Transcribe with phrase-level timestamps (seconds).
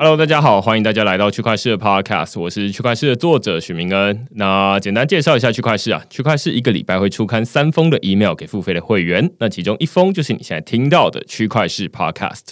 [0.00, 4.28] Hello，大家好，欢迎大家来到区块市的 Podcast，我是区块市的作者许明恩。
[4.30, 12.50] 那简单介绍一下区块市啊，区块市一个礼拜会出刊三封的 email 给付费的会员，那其中一封就是你现在听到的区块市 Podcast。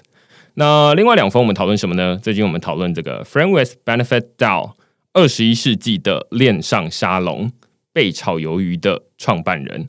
[0.55, 2.19] 那另外两封我们讨论什么呢？
[2.21, 4.73] 最近我们讨论这个 Friend with Benefit DAO，
[5.13, 7.53] 二十一世纪的链上沙龙，
[7.93, 9.89] 被炒鱿鱼的创办人。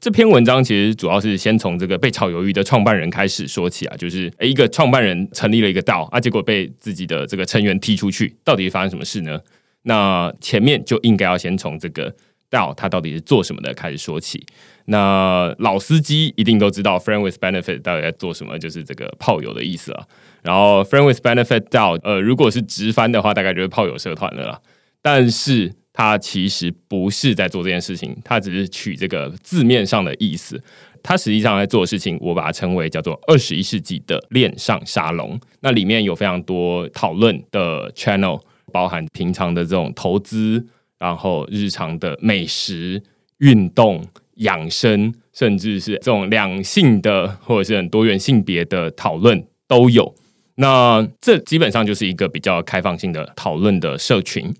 [0.00, 9.40] 这篇文章其实主要是先从这个被炒鱿鱼的创办人开始说起啊，就是一个创办人成立了一个道啊，结果被自己的这个成员踢出去，到底发生什么事呢？
[9.82, 12.14] 那前面就应该要先从这个
[12.50, 14.44] 道他到底是做什么的开始说起。
[14.86, 20.04] 那老司机一定都知道，friend with benefit 到底在做什么，就是这个炮友的意思啊。
[20.42, 24.60] 然后 friend with benefit 道，呃，如果是直翻的话，大概就是炮友社团了啦。
[25.02, 30.62] 但是他其实不是在做这件事情，他只是取这个字面上的意思。
[31.02, 35.40] 他实际上在做的事情，我把它称为叫做二十一世纪的恋上沙龙。
[35.60, 38.38] 那里面有非常多讨论的 channel，
[38.70, 40.66] 包含平常的这种投资，
[40.98, 43.02] 然后日常的美食、
[43.38, 50.14] 运动、养生，甚至是这种两性的或者是很多元性别的讨论都有。
[50.56, 54.54] 那这基本上就是一个比较开放性的讨论的社群。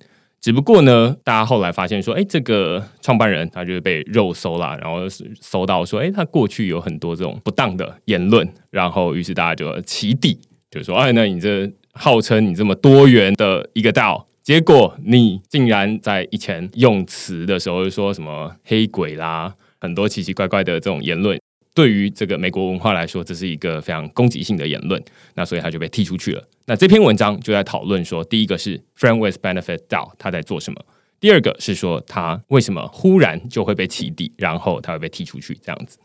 [0.46, 5.00] 只不过呢，大家后来发现说，哎，这个创办人他就是被肉搜了，然后
[5.40, 10.38] 搜到说，哎，他过去有很多这种不当的言论，然后于是大家就起底，
[10.70, 21.36] 就说，哎，那你这号称你这么多元的一个道，结果你竟然在以前用词的时候说什么黑鬼啦，很多奇奇怪怪的这种言论。
[21.76, 25.00] 对于这个美国文化来说，这是一个非常攻击性的言论，
[25.34, 26.42] 那所以他就被踢出去了。
[26.64, 30.80] 那这篇文章就在讨论说，第一个是 Friend with Benefit DAO 他在做什么，
[31.20, 35.98] 第二个是说他为什么忽然就会被起底，然后他会被踢出去这样子。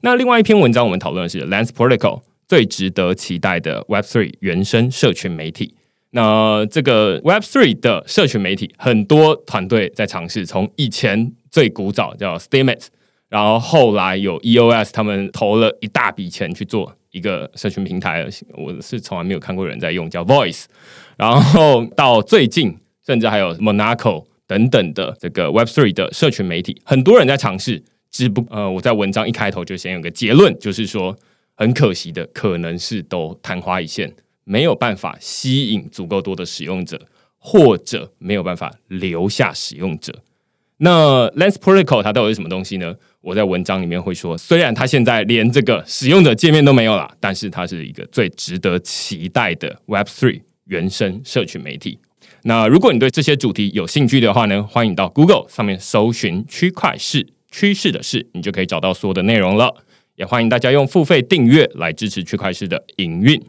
[0.00, 5.76] 那另外一篇文章我们讨论的是 Lance Protocol 最值得期待的 Web Three 原生社群媒体。
[6.10, 12.86] 那这个 Web Three 的社群媒体，很多团队在尝试，从以前最古早叫 Steemit。
[13.34, 20.66] 然后后来有 EOS，他们投了一大笔钱去做一个社群平台，我是从来没有看过人在用，叫 Voice。
[21.16, 27.82] 然后到最近，甚至还有 Monaco 等等的这个 Web Three 的社群媒体，很多人在尝试。
[28.08, 31.18] 只不呃，我在文章一开头就先有个结论，就是说
[31.56, 40.20] 很可惜的，可能是都昙花一现，没有办法吸引足够多的使用者，或者没有办法留下使用者。
[40.78, 42.94] 那 Lens Protocol 它到底是什么东西呢？
[43.20, 51.98] 我在文章里面会说，虽然它现在连这个使用者界面都没有了，但是它是一个最值得期待的 Web Three 原生社群媒体。
[52.42, 59.74] 那如果你对这些主题有兴趣的话呢，欢迎到 Google 上面搜寻“区块市趋势的事”，你就可以找到所有的内容了。
[60.16, 63.40] 也欢迎大家用付费订阅来支持区块市的营运。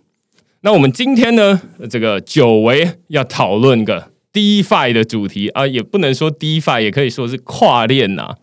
[0.61, 4.14] 那我们今天呢，这个久违要讨论个。
[4.35, 8.35] DeFi 的主题啊，也不能说 DeFi，也可以说是跨链呐。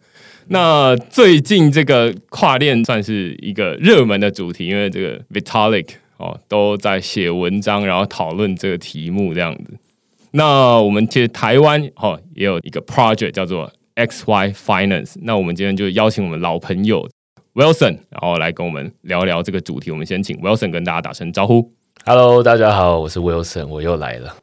[0.49, 9.79] 那最近这个跨链算是一个热门的主题，因为这个 Vitalik 哦都在写文章，然后讨论这个题目这样子。
[10.31, 15.17] 那我们其实台湾哦也有一个 project 叫做 XY Finance。
[15.23, 17.07] 那我们今天就邀请我们老朋友
[17.53, 19.91] Wilson，然后来跟我们聊聊这个主题。
[19.91, 21.71] 我们先请 Wilson 跟大家打声招呼。
[22.05, 24.35] Hello，大家好，我是 Wilson，我又来了，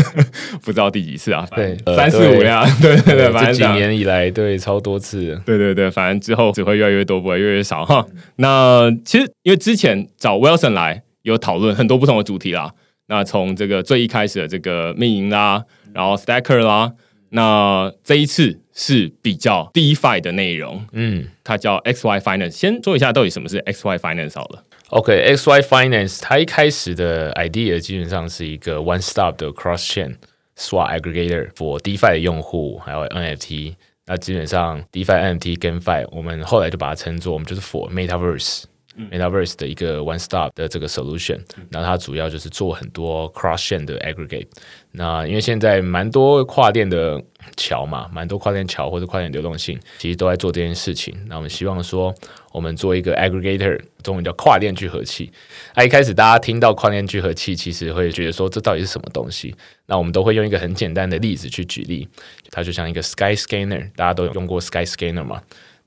[0.62, 1.48] 不知道第几次啊？
[1.56, 8.04] 对，三四五呀，对 对对，反正几年以来对超多次，对对对，反正之后只会越来越多，不会越来越少哈。
[8.36, 12.72] 那其实因为之前找 Wilson 来有讨论很多不同的主题啦，
[13.06, 15.64] 那从这个最一开始的这个运营啦，
[15.94, 16.92] 然后 Stacker 啦，
[17.30, 24.62] 那这一次是比较 DeFi 的内容，嗯，它叫 XY Finance，先说一下到底什么是 XY Finance 好了。
[24.90, 30.16] OK，XY Finance 它一开始的 idea 基本上是一个 one stop 的 cross chain
[30.56, 33.74] swap aggregator for DeFi 的用户，还有 NFT
[34.06, 38.64] 那基本上 DeFi、NFT、GameFi，我们后来就把它称作我们就是 For Metaverse。
[39.10, 41.40] Metaverse 的一个 One Stop 的这个 solution，
[41.70, 44.48] 那它主要就是做很多 cross chain 的 aggregate。
[44.92, 47.22] 那因为现在蛮多跨链的
[47.56, 51.14] 桥嘛，蛮多跨链桥或者跨链流动性，其实都在做这件事情。
[51.28, 52.12] 那我们希望说，
[52.52, 55.30] 我们做一个 aggregator，中文叫跨链聚合器。
[55.74, 59.54] 那一开始大家听到跨链聚合器，其实会觉得说这到底是什么东西？
[59.86, 62.08] 那我们都会用一个很简单的例子去举例，
[62.50, 65.40] 它就像一个 Sky Scanner，大家都用过 Sky Scanner 嘛？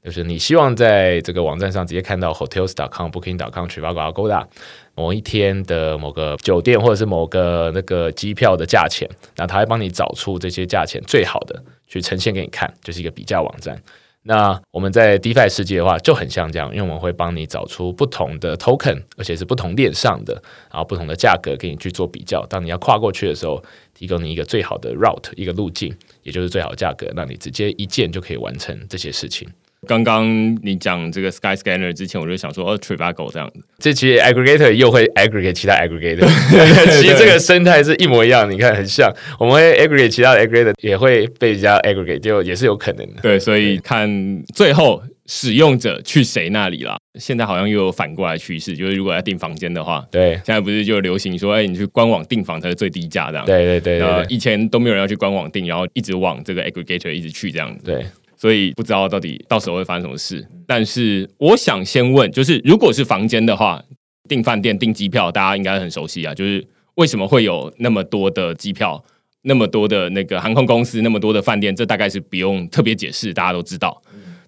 [0.04, 4.48] 就是你希望在这个网站上直接看到 hotels.com、booking.com、Trivago、g o d a
[4.96, 13.82] 某一天的某个酒店或者是某个那个机票的价钱，那他会帮你找出这些价钱最好的去呈现给你看，就是一个比较网站。
[14.24, 20.34] 那我们在 DeFi 世界的话就很像这样，因为我们会帮你找出不同的 token，而且是不同链上的，
[20.72, 22.46] 然后不同的价格给你去做比较。
[22.48, 23.64] 当你要跨过去的时候，
[23.96, 29.48] 提供你一个最好的 route，一个路径，也就是最好的价格，那你直接一键就可以完成这些事情。
[29.88, 30.30] 刚刚
[30.62, 36.28] 你讲这个 Sky Scanner 之前，我就想说哦，Trivago 这样子，这其实 aggregator 又会 aggregate 其他 aggregator，
[37.02, 39.12] 其实这个生态是一模一样，你看很像。
[39.40, 43.22] 我们会 aggregate 其他的 aggregator，也会被人家 aggregate，就也是有可能的。
[43.24, 44.08] 对，所以看
[44.54, 46.98] 最后使用者去谁那里了。
[47.20, 53.46] 现在好像又有反过来趋势，就是如果要订房间的话，对，现在不是就流行说，哎，你去官网订房才是最低价这样。
[53.48, 57.86] 对对对对，以前都没有人要去官网订，然后一直往这个 aggregator 一直去这样子。
[57.86, 58.06] 对。
[58.42, 63.80] 所以不知道到底到时候会发生什么事，但是我想先问，就是如果是房间的话，
[64.28, 66.34] 订饭店、订机票，大家应该很熟悉啊。
[66.34, 69.04] 就是为什么会有那么多的机票、
[69.44, 74.02] 那么多的那个航空公司、那么多的饭店，这大概是不用特别解释，大家都知道。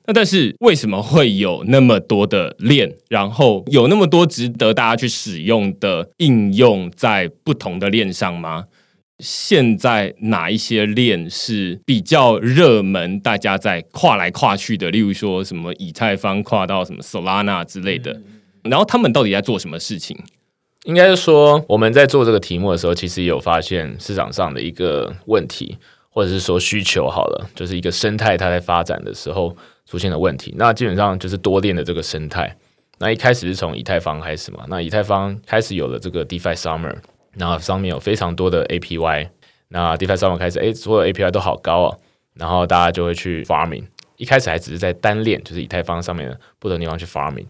[0.07, 8.65] 那但是为什么会有那么多的链，然后有那么多值得大家去使用的应用在不同的链上吗？
[9.19, 14.89] 现在哪一些链是比较热门，大家在跨来跨去的？
[14.91, 18.19] 例如说什么以太坊跨到什么 Solana 之类的，
[18.63, 20.17] 然后他们到底在做什么事情？
[20.85, 25.77] 应该是说我们在做这个题目的时候，其实有发现市场上的一个问题，
[26.09, 29.55] 或者是说需求好了，就是一个生态它在发展的时候
[29.85, 30.53] 出现的问题。
[30.57, 32.57] 那基本上就是多链的这个生态。
[32.99, 34.65] 那一开始是从以太坊开始嘛？
[34.67, 36.95] 那以太坊开始有了这个 DeFi Summer。
[37.35, 39.29] 然后上面有非常多的 APY，
[39.69, 41.99] 那 DeFi 上面开始，哎，所有 APY 都好高哦，
[42.35, 43.83] 然后大家就会去 farming。
[44.17, 47.45] 一开始还只是在单链，就是以太坊上面的不同地方去 farming。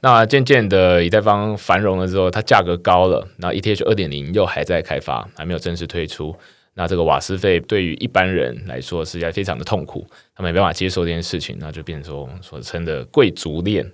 [0.00, 6.34] 那渐渐的，以太坊繁荣了之后，它价格高了，然后 ETH 二点零又还在开发，还没有正式推出。
[6.78, 13.84] 那这个瓦斯费对于一般人来说是要非常的痛苦，他们没办法接受这件事情，那就变成说所称的贵族链。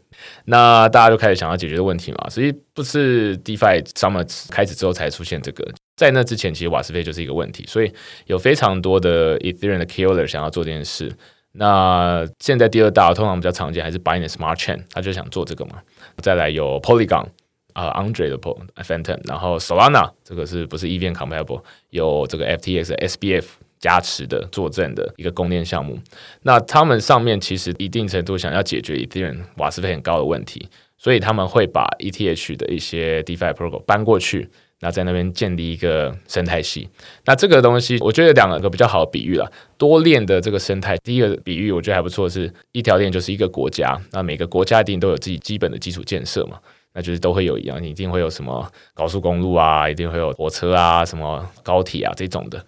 [0.45, 5.67] 那大家就开始想要解决的问题嘛，所以不是 DeFi Summer 开始之后才出现这个，
[5.97, 7.91] 在那之前其实瓦斯费就是一个问题，所以
[8.27, 11.11] 有非常多的 Ethereum 的 Killer 想要做这件事。
[11.53, 15.81] 那现在第二大通常比较常见还是 Binance Smart Chain，他就想做这个嘛。
[16.19, 17.29] 再来有 Polygon。
[17.75, 21.63] 啊，Andre 的 Phantom，然后 Solana 这个是不是 e v n compatible？
[21.91, 23.45] 有这个 FTX SBF
[23.79, 25.99] 加持的作证的一个供链项目。
[26.43, 34.49] 那他们上面其实一定程度想要解决 EVN 瓦斯费很高的问题，所以他们会把 ETH 的一些 DeFi protocol 搬过去，
[34.81, 36.89] 那在那边建立一个生态系。
[37.25, 40.97] 那这个东西我觉得两个比较好的比喻了，多链的这个生态。
[40.99, 46.59] 第一个比喻我觉得还不错，是一条链就是一个国家，那每个国家一定都有自己基本的基础建设嘛。
[46.95, 52.65] 那就是都会有一样，你一定会有什么高速公路啊，一定会有火车啊，什么高铁啊这种的。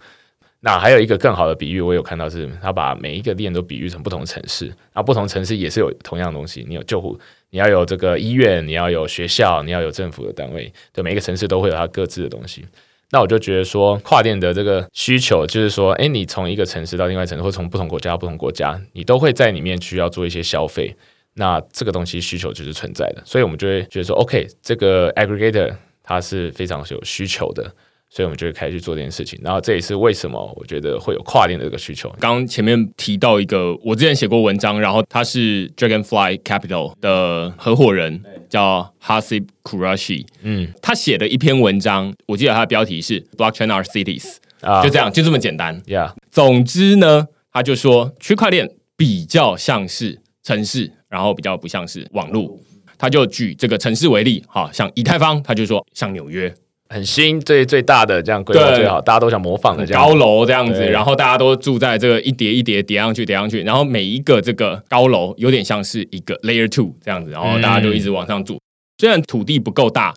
[0.59, 6.65] 那还有一个更好的比喻，我有看到是，他把每一个链都比喻成不同城市，那不同城市也是有同样的东西。
[6.67, 7.17] 你有救护，
[7.51, 12.65] 你要有这个医院，你要有学校，你要有政府的单位，对每一个城市都会有它各自的东西。
[13.11, 20.93] 那我就觉得说，跨店的这个需求就是说，哎，你从一个城市到另外城市，或从不同国家到不同国家，你都会在里面需要做一些消费。
[21.39, 25.71] 那这个东西需求就是存在的，所以我们就会觉得说，OK，这个 aggregator
[26.03, 27.63] 它是非常有需求的，
[28.09, 29.39] 所以我们就会开始去做这件事情。
[29.43, 32.11] 然后这也是为什么我觉得会有跨链的这个需求。
[32.19, 40.25] 刚前面提到一个，我之前写过文章，然后他是 Dragonfly Capital 的合伙人，叫 Hasib Kurashi。
[40.41, 45.79] 嗯，他写的一篇文章，我记得他的标题是 Blockchain are cities，啊，就这样，就这么简单。
[45.83, 50.93] Yeah，总之呢，他就说区块链比较像是城市。
[51.09, 52.59] 然后比较不像是网络，
[52.97, 56.53] 他就举这个城市为例，哈，像以太坊，他就说像纽约。
[56.89, 60.01] 很新，最最大的这样规模最好，大家都想模仿的这样。
[60.01, 68.57] 高楼这样子，然后大家都住在这个一叠一叠叠上去叠上去，然后每一个这个高楼有点像是一个 layer two 这样子，然后大家就一直往上住，
[68.99, 70.13] 虽然土地不够大，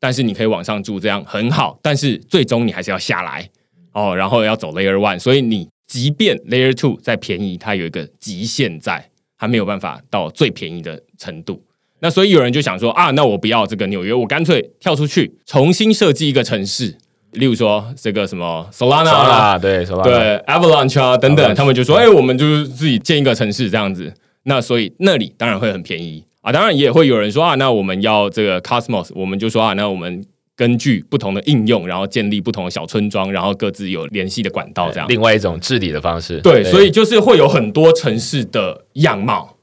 [0.00, 3.48] 但是你可以往上住，这样很好，但是最终你还是要下来
[3.92, 11.62] 哦，然后要走 layer one，所以你即便 Layer Two 再便宜，它有一个极限在，它没有办法到最便宜的程度。
[12.00, 16.96] 那所以有人就想说啊，那我不要这个纽约，我干脆跳出去重新设计一个城市，
[17.32, 24.14] 例如说这个什么 Solana 啊啊，对，Solana，对 Avalanche 啊等等他们就说，哎、我们就是自己建一个城市这样子。
[24.44, 30.24] 那所以那里当然会很便宜啊，当然也会有人说啊，那我们要这个 Cosmos，我们就说啊，那我们
[30.58, 35.06] 根据不同的应用，然后建立不同的小村庄，然后各自有联系的管道这样。
[35.08, 36.40] 另外一种治理的方式。
[36.40, 39.56] 对，所以就是会有很多城市的样貌。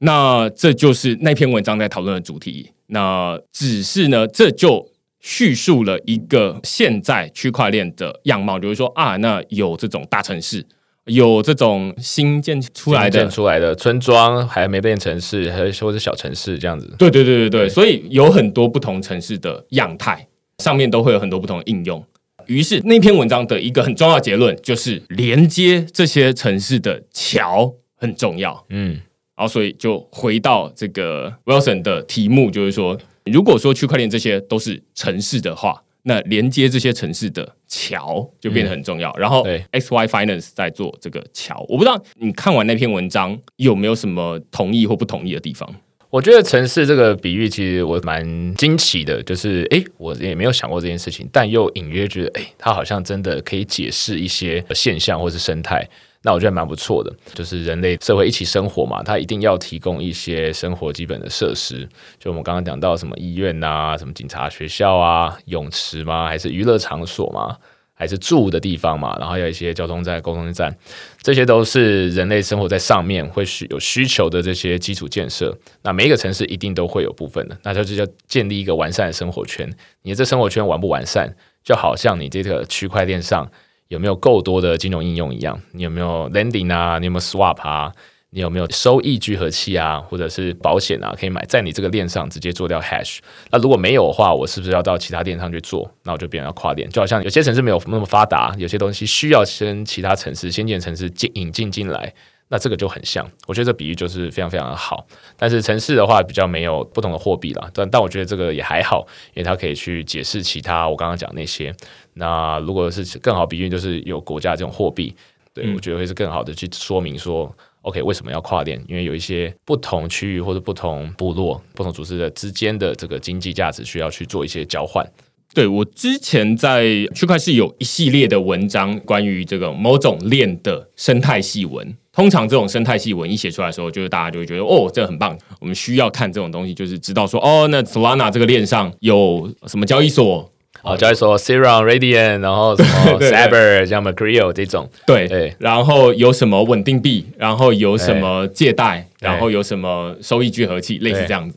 [0.00, 2.72] 那这就是那篇文章在讨论的主题。
[2.88, 4.88] 那只是呢，这就
[5.20, 10.66] 叙述了一个现在区块链的样貌，就是说啊，那有这种大城市，
[11.04, 16.92] 有这种新建出来的建出来的村庄还没变城市，还是或者小城市这样子。
[16.98, 20.26] 对对对对对，所以有很多不同城市的样态，
[20.60, 22.04] 上面都会有很多不同的应用。
[22.46, 28.64] 于是那篇文章的一个很重要的结论就是，连接这些城市的桥很重要。
[28.70, 28.94] 嗯，
[29.36, 39.14] 然后所以就回到这个 Wilson 的题目，就是说，如果说区块链这些都是城市的话，那连接这些城市的桥就变得很重要。
[39.16, 45.72] 然后 XY Finance 在做这个桥，我不知道你看完那篇文章有没有什么同意或不同意的地方？
[46.10, 55.88] 我觉得城市这个比喻其实我蛮惊奇的，就是诶，我也没有想过这件事情，但又隐约觉得，诶，它好像真的可以解释一些现象或是生态。
[56.22, 61.88] 那我觉得蛮不错的，就是人类社会一起生活嘛，它一定要提供一些生活基本的设施。
[62.18, 66.26] 就我们刚刚讲到什么医院啊、什么警察学校啊、泳池吗？
[66.26, 67.56] 还是娱乐场所吗？
[68.00, 69.14] 还是住的地方嘛？
[69.20, 70.74] 然后有一些交通站、交通站，
[71.20, 75.54] 这些都是人类生活在上面会需有需求的这些基础建设。
[75.82, 79.70] 那每一个城市一定都会有部分的，那它就叫建立一个完善的生活圈。
[80.00, 81.30] 你的这生活圈完不完善，
[81.62, 83.46] 就好像你这个区块链上
[83.88, 87.92] 有没有够多的金融应用一样，你有没有 lending 啊，你有没有 swap 啊？
[88.30, 93.18] 你有没有收益聚合器啊，或者是保险啊，可以买在你这个链上直接做掉 hash？
[93.50, 95.90] 那如果没有的话，我是不是要到其他链上去做？
[96.04, 102.12] 那我就变成要跨链，就好像有些城市没有那么发达，有些东西需要先其他城市、先进城市进引进进来。
[102.52, 105.06] 那这个就很像，我觉得这比喻就是非常非常的好。
[105.36, 111.72] 但是城市的话比较没有不同的货币啦，但但我觉得这个也还好，因为它可以去解释其他我刚刚讲那些。
[112.14, 115.14] 那如果是更好比喻，就是有国家这种货币，
[115.54, 117.48] 对、我觉得会是更好的去说明说
[117.82, 118.82] ，OK 为什么要跨链？
[118.88, 125.04] 因为有一些不同区域或者不同部落、不同组织的之间的这个经济价值需要去做一些交换。
[125.52, 131.92] 对我之前在区块是有一系列的文章关于这个某种链的生态系文。
[132.12, 135.36] 通常这种生态系文一写出来的时候，就是大家就会觉得哦，这很棒。
[135.58, 140.48] 我们需要看这种东西，就是知道说哦，那 Solana 这个链上有什么交易所，
[140.82, 145.54] 哦，就会说 Serum、Radiant，然后什么 Saber、像 Mercurial 这种，对对。
[145.58, 151.56] 然后有什么稳定币，然后有什么借贷，然后有什么收益聚合器，类似这样子。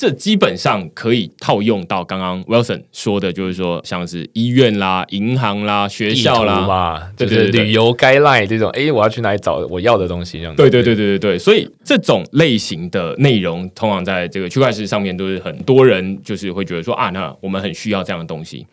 [0.00, 10.56] 这基本上可以套用到刚刚 Wilson 说的，就是说像是医院啦、银行啦、学校啦，嘛，对对对对就是旅游 guideline 这种，诶，我要去哪里找我要的东西这样子。
[10.56, 18.66] 对对对对对对，所以这种类型的内容，通常在这个区块链上面都是很多人就是会觉得说啊，那我们很需要这样的东西。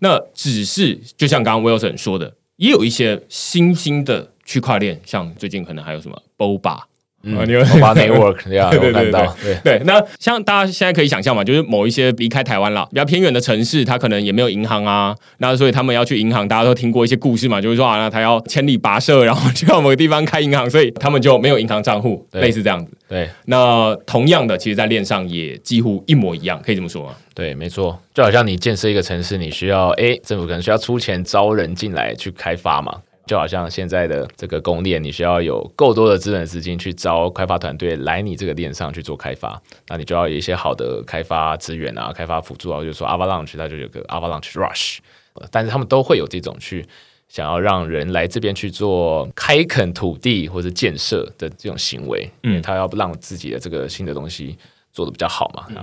[0.00, 6.80] 那只是就像刚刚 Wilson 说的，也有一些新兴的区块链，像最近可能还有什么 Boba。
[7.24, 22.90] 嗯啊你有 Mobile Network 对啊，对对对我看到，对对，那像大家现在可以想象嘛，就是某一些离开台湾了，比较偏远的城市，它可能也没有银行啊，那所以他们要去银行，大家都听过一些故事嘛，就是说啊，那他要千里跋涉，然后去到某个地方开银行，所以他们就没有银行账户，对类似这样子。
[23.08, 27.14] 对那同样的，其实，在链上也几乎一模一样，可以这么说吗？
[27.34, 32.94] 对，没错，就好像你建设一个城市，你需要哎，政府可能需要出钱招人进来去开发嘛。
[33.26, 44.98] 就好像现在的这个公链，你需要有够多的资本资金去招开发团队来你这个链上去做开发，那你就要有一些好的开发资源啊、开发辅助啊，就是说 Avalanche 它就有个 Avalanche Rush，
[45.34, 46.84] 呃但是他们都会有这种去
[47.28, 54.58] 想要让人来这边去做开垦土地或者建设的这种行为，嗯嗯，他要让自己的这个新的东西
[54.92, 55.80] 做的比较好嘛，那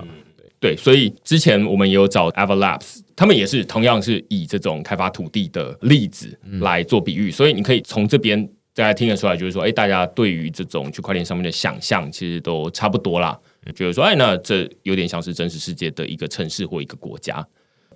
[0.59, 13.37] 对，所以之前我们也有找 Everlabs，他们也是同样是以这种开发土地的例子来做比喻，所以你可以从这边大家听得出来，就是说，哎，大家对于这种区块链上面的想象其实都差不多啦，
[13.73, 17.45] 觉得说，哎，那这有点像是真实世界的一个城市或一个国家，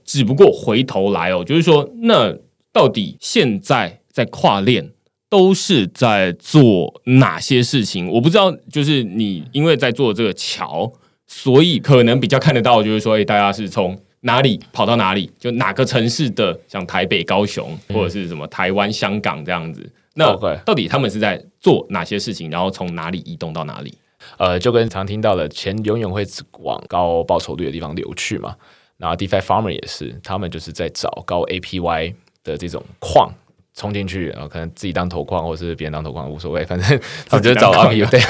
[0.05, 2.33] 只不过回头来哦，就是说，那
[2.71, 4.89] 到底现在在跨链
[5.29, 8.09] 都是在做哪些事情？
[8.09, 10.91] 我不知道，就是你因为在做这个桥，
[11.27, 23.97] 所以可能比较看得到，就是说，哎，大家是从哪里跑到哪里，就哪个城市的，像台北、高雄，或者是什么台湾、香港这样子，那到底他们是在做哪些事情，然后从哪里移动到哪里？
[24.37, 26.25] 呃，就跟常听到的钱永远会
[26.59, 28.55] 往高报酬率的地方流去嘛。
[28.97, 32.13] 那 DeFi Farmer 也是，他们就是在找高 APY
[32.43, 33.29] 的这种矿
[33.73, 38.21] 冲进去，然后可能自己当头矿，或是别人当头矿无所谓，反正他们就是找 APY 对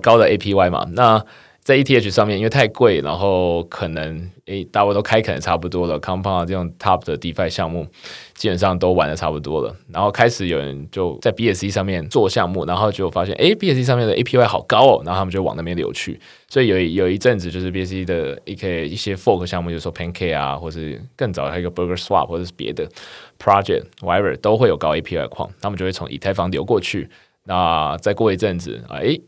[0.00, 0.86] 高的 APY 嘛。
[0.92, 1.22] 那
[1.64, 7.86] 在 ETH 上面，因为太贵，然后可能诶，大家都开垦的差不多了，Compound 这种 Top 的 DeFi 项目
[8.34, 22.86] 基本上都玩的差不多了，然后开始有人就在 BSC 上面做项目，然后就发现诶 BSC 上面的 APY 好高哦，然后他们就往那边流去，所以有有一阵子就是 BSC 的一个一些 Fork 项目，就是说 Pancake 啊，或是更早还有一个 Burger Swap 或者是别的
[23.42, 27.08] Project whatever 都会有高 APY 矿，他们就会从以太坊流过去，
[27.44, 29.18] 那再过一阵子啊，诶。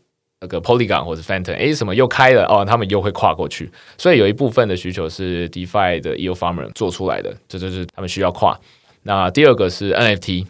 [0.41, 2.65] 那个 Polygon 或者 Phantom，诶，什么又开了哦？
[2.65, 8.59] 他们又会跨过去，所以有一部分的需求是 DeFi 的 EO Farmer 做出来的，这就是他们需要跨。
[9.05, 10.47] 那第二个是 NFT，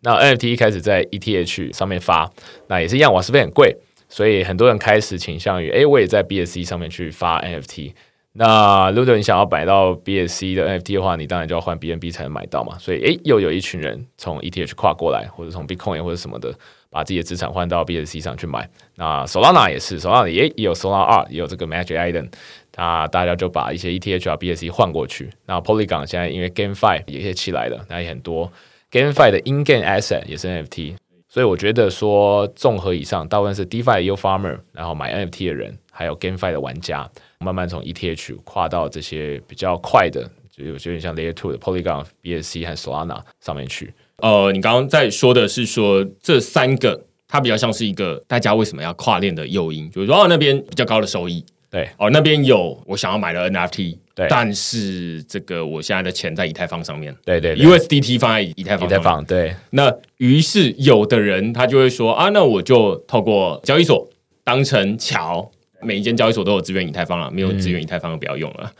[0.00, 2.28] 那 NFT 一开始在 ETH 上面发，
[2.66, 3.76] 那也是一样，瓦斯费很贵，
[4.08, 7.92] 所以很多人开始倾向于，诶，我也在 BSC 上面去发 NFT。
[8.32, 12.76] 那如果你想要买到 BSC 的 NFT 的话，你当然就要换 BNB 才能买到嘛。
[12.78, 16.52] 所以，诶，又有一群人从 ETH 跨过来，或者从 Bitcoin 或者什么的。
[16.90, 22.32] 把自己的资产换到 BSC 上去买，那 Solana 也是，Solana 也也有 Solana 二，也有这个 Magic Island，
[22.76, 25.30] 那大家就把一些 ETH 啊 BSC 换过去。
[25.46, 28.50] 那 Polygon 现在因为 GameFi 也也起来了，那也很多
[28.90, 30.96] GameFi 的 In-Game Asset 也是 NFT，
[31.28, 37.06] 所以我觉得说综合以上，大部分是 DeFi 有 Farmer，然后买 NFT 的人，还有 GameFi 的玩家，
[37.40, 43.92] 慢慢从 ETH 跨到这些比较快的，就有点像 Layer Two 的 Polygon、BSC 和 Solana 上面去。
[44.22, 54.26] 呃，你刚刚在说的是说这三个，它比较像是一个大家为什么要跨链的诱因，就是说哦那边比较高的收益，对，哦那边有我想要买的 NFT，对。
[54.28, 57.14] 但是这个我现在的钱在以太坊上面。
[57.24, 59.54] 对对对，USDT 放在以太坊，以太，坊对。
[59.70, 64.08] 那于是有的人他就会说啊，那我就透过交易所
[64.42, 65.50] 当成桥。
[65.82, 68.72] 每一间交易所都有支援以太坊了，没有支援以太坊就不要用了，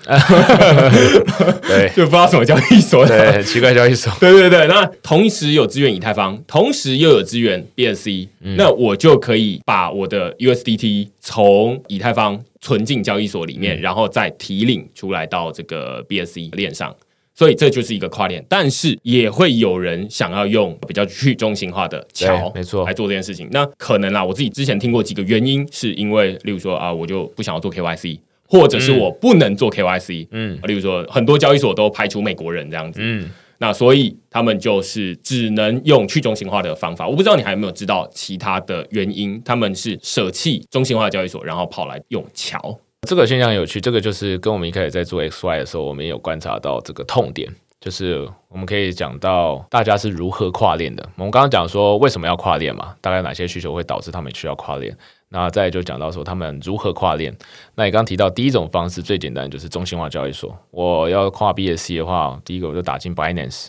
[1.68, 3.16] 对 就不知道什么交易所的。
[3.16, 4.12] 对，很奇怪交易所。
[4.20, 16.94] 对对对，那同时有资源以太坊，同时又有资源 BSC，、那嗯我就可以把我的 USDT 从以太坊存进交易所里嗯面，然后再提领出来到这个 BSC 链上。
[17.38, 23.48] 所以这就是一个跨链，但是也会有人想要用比较去中心化的桥，对没错来做这件事情。
[23.52, 37.06] 那可能啦，我自己之前听过几个原因，是因为例如说啊，我就不想要做 KYC，或者是我不能做 KYC，嗯例如说很多交易所都排除美国人这样子，嗯，那所以他们就是只能用去中心化的方法。
[37.06, 42.80] 我不知道你还有没有知道其他的原因，他们是舍弃中心化交易所，然后跑来用桥。
[43.06, 47.48] 这个现象有趣，这个就是跟我们一开始在做 XY 的时候，我们也有观察到这个痛点，
[47.80, 51.08] 就是我们可以讲到大家是如何跨链的。
[51.16, 54.94] 我们刚刚讲说为什么要跨链嘛，大概哪些需求会导致他们需要跨链。
[55.30, 57.34] 那再就讲到说他们如何跨链。
[57.76, 60.54] 那你刚刚提到第一种方式最简单就是中心化交易所。
[60.70, 63.68] 我要跨 BSC 的话，第一个我就打进 Binance。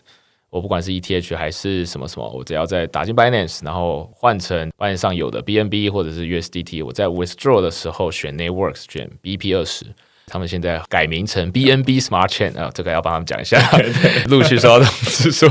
[0.50, 9.86] 我不管是 ETH 还是什么什么，我只要在打进 Binance，然后换成 Binance 上有的 BNB 或者是 USDT，我在 withdraw 的时候选 Networks 选 BP 二十，
[10.26, 13.60] 他们现在改名成 BNB Smart Chain 啊，这个要帮他们讲一下
[14.28, 15.48] 陆续收到通知说，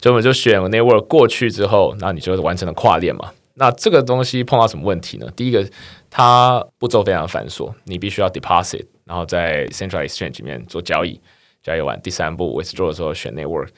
[0.00, 3.32] 就我们就选 Network 过去之后，那你就完成了跨链嘛。
[3.54, 5.30] 那这个东西碰到什么问题呢？
[5.36, 5.64] 第一个，
[6.10, 11.20] 它步骤非常繁琐，你必须要 deposit，然后在 Central Exchange 里面做交易，
[11.62, 13.68] 交易完第三步 withdraw 的时候选 Network。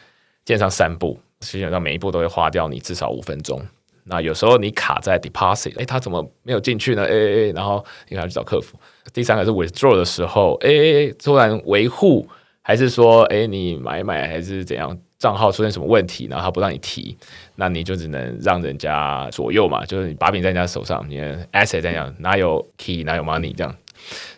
[0.45, 3.61] 建上三步，实际上每一步都会花掉你至少五分钟。
[4.05, 7.03] 那有时候你卡在 deposit，哎，他怎么没有进去呢？
[7.05, 8.79] 哎哎哎，然后你还要去找客服。
[9.13, 12.29] 第三个是 withdraw 的时候，哎哎哎，突然维护，
[12.63, 14.99] 还是说，哎，你买买还是怎样？
[15.17, 17.17] 账号出现什么问题，然后他不让你提，
[17.55, 23.75] 那你就只能让人家左右嘛，就是你把柄在人家手上，你的 asset 在讲哪有 key 哪有 money 这样。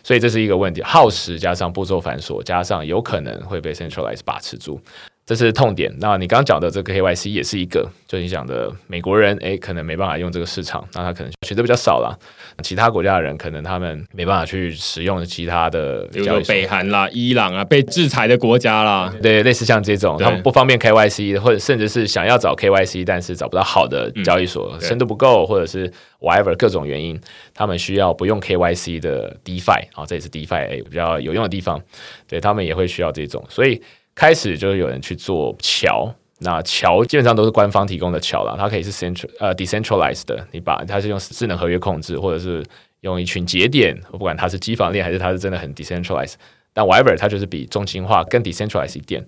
[0.01, 4.79] 所以这是一个问题，耗时加上步骤繁琐，加上有可能会被 centralized 把持住。
[5.27, 5.93] 这是痛点。
[5.99, 12.17] 那你刚刚讲的这个 KYC 也是一个，就你讲的美国人，诶，可能没办法用这个市场，那他可能学的比较少了。
[12.63, 24.87] 其他国家的人可能他们没办法去使用其他的比如北韩啦、伊朗啊，被制裁的国家啦，对，类似像这种，他们不方便 KYC，或者甚至是想要找 KYC，但是找不到好的交易所，对。
[24.87, 27.19] 深度不够，或者是 whatever 各种原因，
[27.53, 31.81] 他们需要不用 KYC 的 DeFi，啊，这也是 DeFi 诶比较有用的地方，
[32.29, 33.81] 对他们也会需要这种，所以
[34.17, 36.11] 开始就是有人去做桥。
[36.39, 42.65] 那桥基本上都是官方提供的桥啦，它可以是 central 呃 decentralized 的，你把它是用智能合约控制，或者是
[43.01, 46.33] 用一群节点，不管它是机房链还是它是真的很 decentralized，
[46.73, 49.23] 但 whatever 它就是比中心化更 decentralized 一点。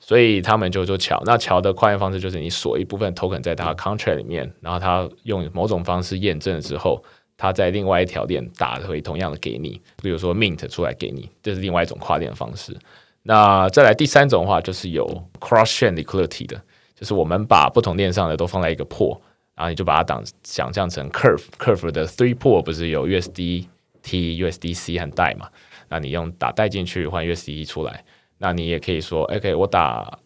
[0.00, 1.22] 所以他们就做桥。
[1.24, 7.02] 那桥的跨链方式就是你锁一部分 token 在它 contract 里面，然后它用某种方式验证了之后，
[7.36, 12.76] 它在另外一条链打回同样的给你，比如说 mint 出来给你，这是另外一种跨链方式。
[13.24, 15.06] 那再来第三种的话，就是有
[15.38, 16.60] cross chain liquidity 的，
[16.94, 19.20] 就是我们把不同链上的都放在一个 pool，
[19.54, 23.66] 然后你就把它当想象成 curve curve 的 three pool 不是有 USDT、
[24.02, 25.48] USDC 和代嘛？
[25.88, 28.04] 那你用打代进去换 USDT 出来，
[28.38, 30.18] 那你也可以说，OK，我打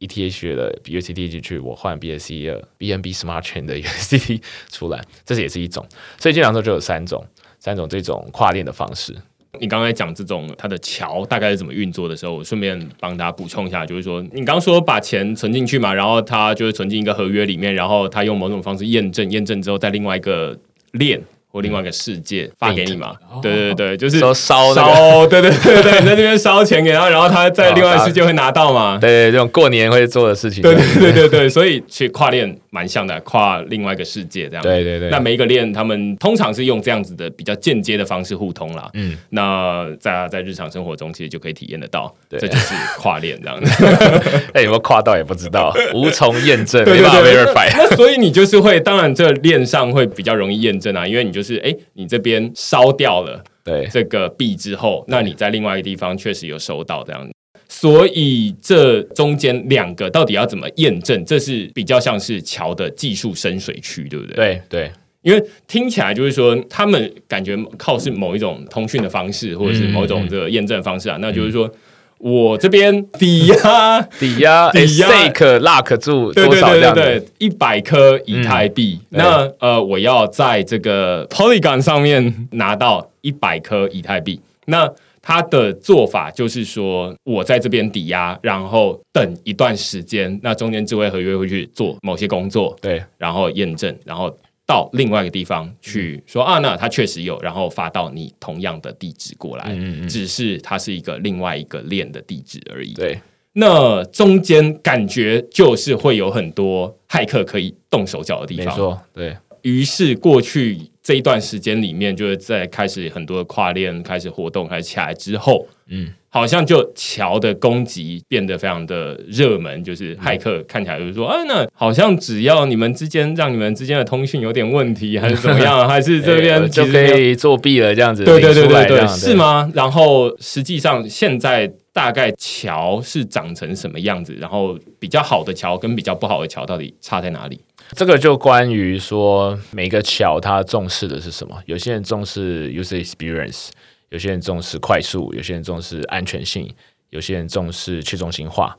[0.00, 5.86] ETH 的 USDT 进去，我换 BSC 的 BNB Smart Chain 的 USDT 出来，这是也是一种。
[6.18, 7.24] 所以基本上说就有三种，
[7.58, 9.14] 三种这种跨链的方式。
[9.58, 20.56] 你刚才讲这种它的桥大概是怎么运作的时候，我顺便帮大家补充一下，就是说你刚刚说把钱存进去嘛，然后它就是存进一个合约里面，然后它用某种方式验证，验证之后在另外一个
[20.92, 21.20] 链
[21.52, 23.12] 或另外一个世界发给你嘛？
[23.42, 28.98] 对对对，就是说烧那个烧，对对对对，你在这边烧钱给他，然后他在另外世界会拿到嘛？
[29.00, 30.62] 对对，这种过年会做的事情。
[30.62, 34.62] 对对对对对，所以去跨链蛮像的，跨另外一个世界这样。
[34.62, 38.88] 对对对那每一个链，他们通常是用这样子的比较间接的方式互通啦。
[38.94, 43.84] 嗯，那在在日常生活中，其实就可以体验得到，对这就是跨链这样子。
[44.54, 47.70] 哎，有没有跨到也不知道， 无从验证，对对没办法对 verify。
[47.76, 57.32] 那所以你就是会，当然这链上会比较容易验证啊，因为你就是哎，你这边烧掉了对这个币之后，那你在另外一个地方确实有收到这样子。
[57.72, 64.34] 所以这中间两个到底要怎么验证，这是比较像是桥的技术深水区，对不对？
[64.34, 71.70] 对对因为听起来就是说，他们感觉靠是某一种通讯的方式，或者是某一种这个验证方式啊，那就是说
[72.18, 77.02] 我这边抵押 抵押 抵押 stake lock 住多少量的？
[77.02, 78.98] 对对，一百颗以太币。
[79.10, 84.40] 嗯那呃，我要在这个 Polygon 上面拿到一百颗以太币。
[84.66, 84.90] 那
[85.22, 94.34] 它的做法就是说，我在这边抵押，然后等一段时间，那中间智慧合约会去做某些工作，对然后验证，然后
[94.66, 102.94] 到另外一个地方去说啊，那它确实有，然后发到你同样的地址过来，嗯只是它是一个另外一个链的地址而已。
[102.94, 103.20] 对
[103.52, 108.66] 那中间感觉就是会有很多骇客可以动手脚的地方。
[108.66, 129.34] 没错，对于是过去这一段时间里面，就是在开始很多的跨链开始活动开始起来之后，嗯，好像就桥的攻击变得非常的热门，就是骇客看起来就是说，啊，那好像只要你们之间让你们之间的通讯有点问题，还是怎么样， 还是这边呃就可以作弊了，这样子对对对对对，是？
[129.34, 129.70] 吗？
[129.74, 134.36] 然后实际上现在大概桥是长成什么样子？
[134.38, 137.58] 然后比较好的桥跟比较不好的桥到底差在哪里？
[137.96, 141.60] 这个就关于说每个桥它重视的是什么？
[141.66, 143.68] 有些人重视 user experience，
[144.10, 146.72] 有些人重视快速，有些人重视安全性，
[147.10, 148.76] 有些人重视去中心化，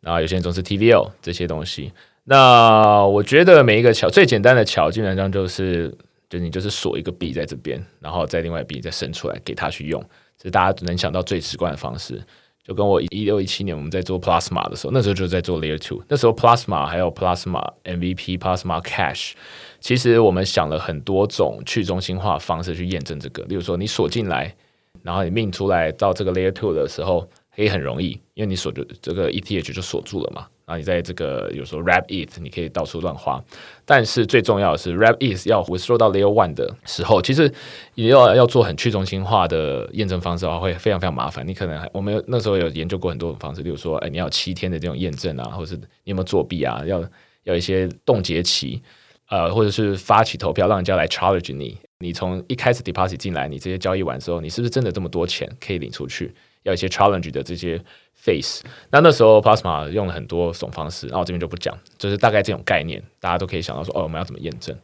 [0.00, 1.92] 然后有些人重视 TVL 这些东西。
[2.24, 5.96] 那我觉得每一个桥最简单的桥，基本上就是
[6.28, 10.02] 就你就是锁一个币在这边，然后再另外币再伸出来给他去用，
[10.36, 12.20] 这是大家能想到最直观的方式。
[12.62, 19.32] 就跟我一六一七年我们在做 Plasma 的时候，那时候就在做 Layer Two，那时候 Plasma 还有 Plasma MVP、Plasma Cash，
[19.80, 23.42] 其实我们想了很多种去中心化方式去验证这个。
[23.44, 24.54] 例如说，你锁进来，
[25.02, 27.28] 然后你命出来到这个 Layer Two 的时候，
[27.60, 30.46] 可以很容易，因为你锁住这个 ETH 就锁住了嘛。
[30.64, 33.42] 啊你在这个有时候 Wrap ETH 你可以到处乱花，
[33.84, 37.52] 但是最重要的是 Wrap ETH 要 withdraw 到 Layer One 的时候，其实
[37.96, 41.46] 你要要做很去中心化的验证方式的话，会非常非常麻烦。
[41.46, 47.04] 你可能我们那时候有研究过很多种方式，例如说，哎，你要七天的这种验证啊，或者是你有没有作弊啊，要
[47.42, 48.80] 要一些冻结期，
[49.28, 51.76] 呃，或者是发起投票让人家来 challenge 你。
[51.98, 56.32] 你从一开始 deposit 进来，你这些交易完之后，你是不是真的这么多钱可以领出去？
[56.62, 57.80] 要一些 challenge 的这些
[58.14, 58.62] face。
[58.90, 64.76] 那那时候 Plasma 用了很多种方式，然后我这边就不讲，就是大概这种概念，大家都可以想到说，哦，我们要怎么验证？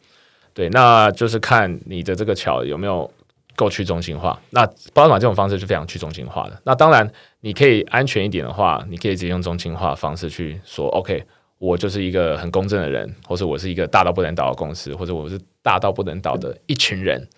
[0.54, 3.10] 对，那就是看你的这个桥有没有
[3.54, 4.40] 够去中心化。
[4.50, 6.58] 那 Plasma 这种方式是非常去中心化的。
[6.64, 7.10] 那当然，
[7.40, 11.22] 你可以安全一点的话，你可以直接用中心化方式去说，OK，
[11.58, 17.28] 我就是一个很公正的人，或者我是一个大到不能倒的公司，或者我是大到不能倒的一群人，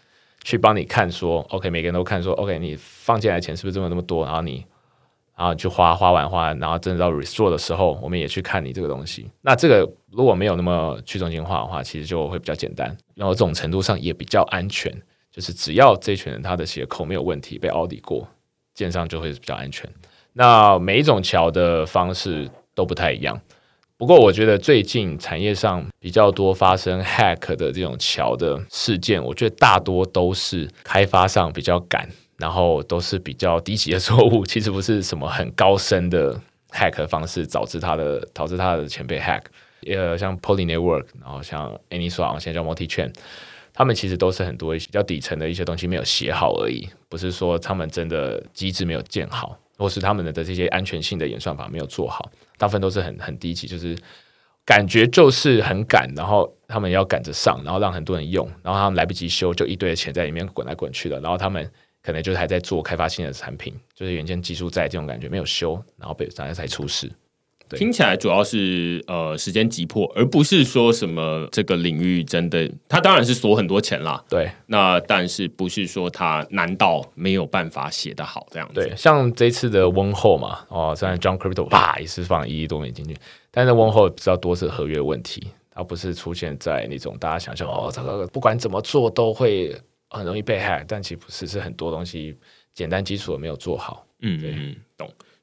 [0.49, 4.25] 去帮你看说，OK，每个人都看说，OK，你放进来钱是不是真的那么多？
[4.25, 4.65] 然后你，
[5.37, 9.31] 然后去花，花完花，然后真的到 restore 的时候，我们也去看你这个东西。
[9.43, 14.91] 那这个如果没有那么去中心化的话，其实就会比较简单，然后这种程度上也比较安全。
[15.31, 18.27] 就是只要这群人他的鞋口没有问题，被凹底过，
[18.73, 19.87] 基本上就会比较安全。
[20.33, 23.39] 那每一种桥的方式都不太一样。
[23.99, 39.43] 不过，我觉得最近产业上比较多发生 hack 的这种桥的事件，我觉得大多都是开发上比较赶，然后都是比较低级的错误，其实不是什么很高深的 hack 的方式，导致他的导致他的钱被 hack。
[39.89, 43.13] 呃，像 Poly Network，然后像 AnySwap，现在叫 Multi Chain，
[43.73, 53.97] 他们其实都是很多一些比较底层的一些东西没有写好而已，不是说他们真的机制没有建好，或是他们的这些安全性的演算法没有做好，大部分都是很很低级，就是
[54.67, 61.71] 感觉就是很赶，然后他们要赶着上，然后让很多人用，然后他们来不及修，就一堆的钱在里面滚来滚去的，然后他们
[62.03, 67.11] 可能就是还在做开发新的产品，就是原先技术在这种感觉没有修，然后被大家才出事。
[67.69, 74.25] 对听起来主要是呃时间急迫，而不是说什么这个领域真的，它当然是锁很多钱啦。
[74.29, 78.81] 对那但是不是说它难道没有办法写得好这样子？
[78.81, 89.77] 对，像这次的温厚嘛，哦，虽然 John Crypto 啪也是放一亿多美金进去，但是温厚比较多是合约问题，它不是出现在那种大家想象哦，这个不管怎么做都会
[90.11, 92.35] 很容易被 hack，但其实不是，是很多东西
[92.73, 94.07] 简单基础的没有做好。
[94.21, 94.77] 嗯嗯。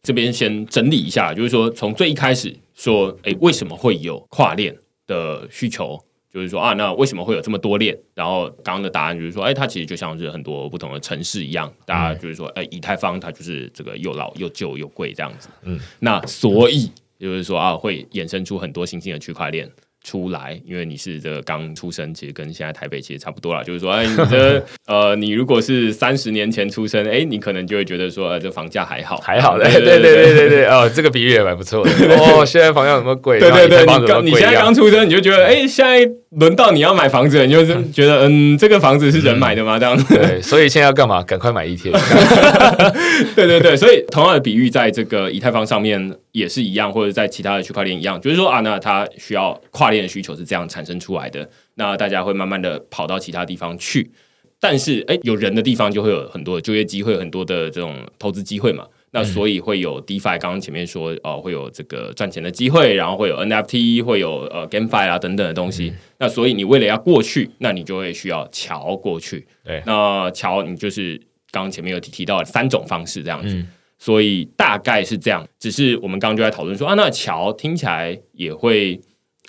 [0.05, 4.73] 这边先整理一下，就是说从最一开始说，哎，为什么会有跨链
[5.07, 5.99] 的需求？
[6.31, 7.97] 就是说啊，那为什么会有这么多链？
[8.13, 15.49] 然后刚刚的答案就是说，哎，它其实就像是很多不同的城市一样，大家就是说，哎，以太坊它就是这个又老又旧又贵这样子。
[15.63, 19.67] 嗯，那所以就是说啊，会衍生出很多新兴的区块链。
[20.05, 23.63] 出来，因为你是这个刚出生，其实跟现在台北其实差不多啦。
[23.63, 31.91] 就是说，哎，你的 呃，你如果是三十年前出生，哎，你可能就会觉得说，呃，这房价还好，还好的，对对对对对对，哦，这个比喻也蛮不错的。
[32.15, 33.39] 哦，现在房价怎么贵？
[33.39, 39.79] 对对对，你刚你现在刚出生，你就觉得，哎，现在轮到你要买房子，你就是觉得，嗯，这个房子是人买的吗？
[39.79, 40.15] 这样子。
[40.15, 41.23] 对，所以现在要干嘛？
[41.23, 41.91] 赶快买一天。
[43.35, 54.11] 对对对，所以同样的比喻，在这个以太坊上面也是一样，或者在其他的区块链一样，就是说啊，那它需要跨链的需求是这样产生出来的，那大家会慢慢的跑到其他地方去，
[54.59, 71.17] 但是哎，有人的地方就会有很多的就业机会，很多的这种投资机会嘛，那所以会有 DeFi，刚刚前面说哦，会有这个赚钱的机会，然后会有 NFT，会有呃 GameFi 啊等等的东西，那所以你为了要过去，那你就会需要桥过去，对，那桥你就是
[71.51, 73.63] 刚刚前面有提提到三种方式这样子。
[73.97, 78.99] 所以大概是这样，只是我们刚刚就在讨论说啊，那桥听起来也会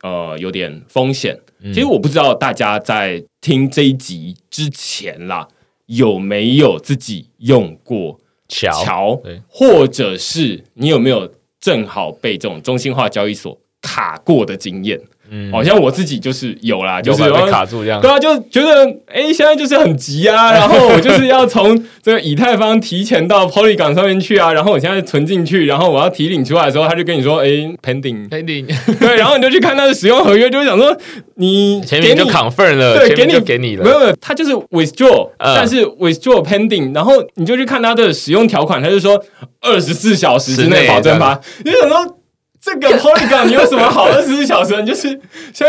[0.03, 1.39] 呃有点风险。
[1.73, 5.49] 其实我不知道大家在听这一集之前啦，
[5.87, 15.01] 有没有自己用过桥桥，或者是你有没有正好被这种中心化交易所卡过的经验？
[15.31, 18.01] 嗯，好像我自己就是有啦，就是被卡住这样。
[18.01, 27.47] 对啊，就觉得哎，现在就是很急啊，然后我就是要从这个以太坊提前到 Polygon 上面去啊，然后我现在存进去，然后我要提领出来的时候，他就跟你说，哎
[27.83, 28.67] ，pending pending，
[28.99, 30.97] 对，然后你就去看他的使用合约，就会想说
[31.37, 39.21] 你前面就 confirm 了，对，给你给你了，没有没有，他就是 withdraw，但是 withdraw pending，然后你就去看他的使用条款，他就说
[39.61, 42.17] 二十四小时之内保证吧，你就想说。
[42.67, 44.07] 这个 Polygon 你有什么好？
[44.07, 45.17] 二十四小时你就是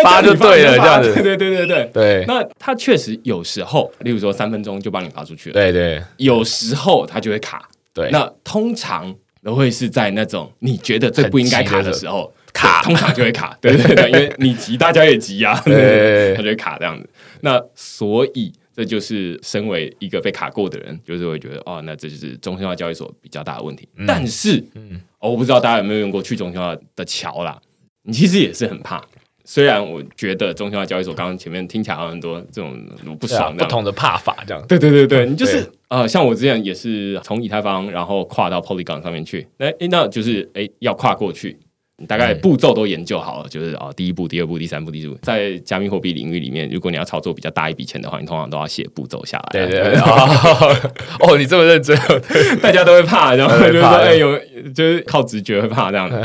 [0.01, 2.25] 发就对了，这样子，对对对对对对。
[2.27, 6.01] 那它确实有时候，例如说三分钟就帮你发出去了，对对。
[6.17, 8.09] 有时候它就会卡，对。
[8.09, 17.07] 那通常都会是在那种你觉得最不应该卡的时候卡，通常就会卡，对对对，因为你急，大家也急啊， 对，它就会卡这样子。
[17.41, 18.51] 那所以。
[18.77, 23.89] 这就是身为一个被卡过的人，就是会觉得哦，那这就是中心化交易所比较大的问题。
[24.05, 27.59] 但是，嗯，我不知道大家有没有用过去中心化的桥啦，
[28.03, 29.03] 你其实也是很怕。
[29.45, 32.79] 虽然我觉得中心化交易所刚刚前面听起来很多这种
[33.19, 34.63] 不爽、不同的怕法，这样。
[34.67, 41.57] 对对对对，你就是呃，像我之前也是从以太坊然后跨到 Polygon 上面去，那那就是哎要跨过去。
[41.99, 49.49] 你大概步骤都研究好了，就是哦，第一步、第二步、第三步、第四步，在加密货币领域里面，如果你要操作比较大一笔钱的话，你通常都要写步骤下来。
[49.51, 49.93] 对对对，
[51.21, 51.97] 哦，你这么认真，
[52.61, 54.37] 大家都会怕，然后就是说， 哎，有
[54.75, 56.15] 就是靠直觉会怕这样子，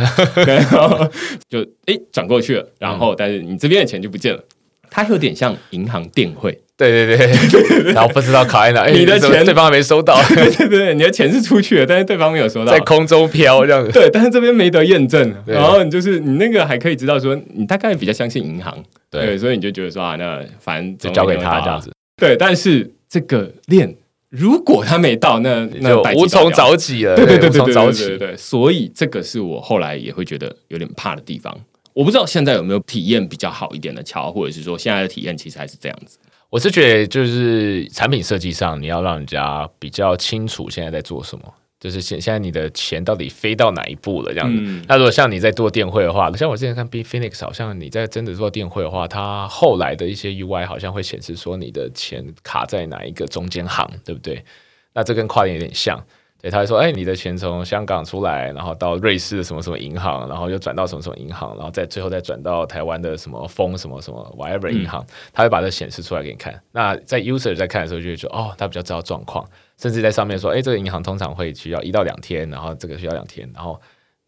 [0.44, 1.08] 然后
[1.48, 4.44] 就哎转过去了，然后但是你这边的钱就不见了，
[4.90, 6.60] 它有点像银行电汇。
[6.90, 13.84] 对对对， 然后不知道卡在哪，你的钱对方还没收到， 对对对，你的钱是出去了，但是对方没有收到，在空中飘这样。
[13.84, 13.92] 子。
[13.92, 18.76] 对，但是这边没得验证，然后你就是你那个还可以知道说，你大概比较相信银行，
[19.10, 21.90] 对，所以你就觉得说啊，那反正就交给他这样子。
[22.16, 23.94] 对，但是这个链
[24.28, 31.54] 如果他没到，那那无从找起了，对对对对对对对，所以这个是我后来也会觉得有点怕的地方。
[31.92, 36.16] 我不知道现在有没有体验比较好一点的桥，或者是说现在的体验其实还是这样子。
[36.52, 44.84] 我是觉得，就是产品设计上，你要让人家比较清楚现在在做什么，就是现现在你的钱到底飞到哪一步了这样子。
[44.86, 54.44] 那如果像你在做电汇的话，像我之前看 B Phoenix，好像你在真的做电汇的话，它后来的一些 UI 好像会显示说你的钱卡在哪一个中间行，对不对？
[54.92, 55.98] 那这跟跨链有点像。
[56.42, 66.60] 对，他会说，哎，你的钱从香港出来，然后到瑞士的什么什么银行，然后又转到什么什么银行，然后再最后再转到台湾的什么丰什么什么 whatever 银行，他会把这显示出来给你看。
[66.72, 73.80] 那在 user 在看的时候，就会说，哦，他比较知道状况，甚至在上面说，哎，这个银行通常会需要一到两天，然后这个需要两天，然后。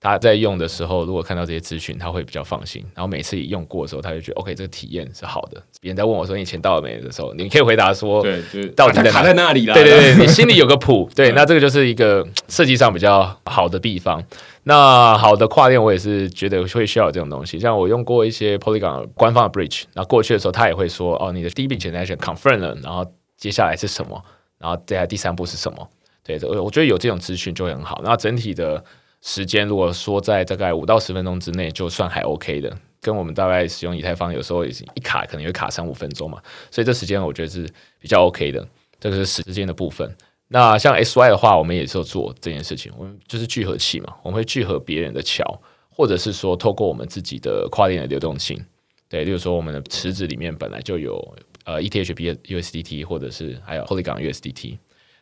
[0.05, 2.85] 他在用的时候，如果看到这些资讯，他会比较放心。
[2.95, 5.59] 然后每次用过的时候，他就觉得 OK，这个体验是好的。
[5.81, 9.73] 别人在问我说你钱到了没的时候，你可以回答说，对，就到底卡在那里了。
[9.73, 11.09] 对对对，你心里有个谱。
[11.17, 14.23] 对，那这个就是一个设计上比较好的地方。
[14.65, 17.59] 那好的跨链，我也是觉得会需要这种东西。
[17.59, 24.23] 像我用过一些 Polygon 官方的 Bridge，那过去的时候，他也会说，哦，你的第一笔 transaction confirm 了，然后接下来是什么？
[24.59, 25.89] 然后接下来第三步是什么？
[26.23, 28.03] 对，我我觉得有这种资讯就会很好。
[28.05, 28.85] 那整体的。
[29.25, 32.77] 时间如果说在大概五到十分钟之内，就算还 OK 的。
[33.01, 38.67] 跟我们大概使用以太坊，有时候已经一卡可能会卡三五分钟嘛，所以这时间我觉得是比较 OK 的。
[39.01, 40.11] 这个是时间的部分。
[40.49, 45.43] 那像 SY 的话，我们也是有做这件事情，我们就是聚合器嘛，我们会聚合别人的桥，
[45.91, 48.63] 或者是说透过我们自己的跨链的流动性。
[49.09, 54.79] 对，例如说我们的池子里面本来就有呃 ETHB USDT，或者是还有 Holy 港 USDT，。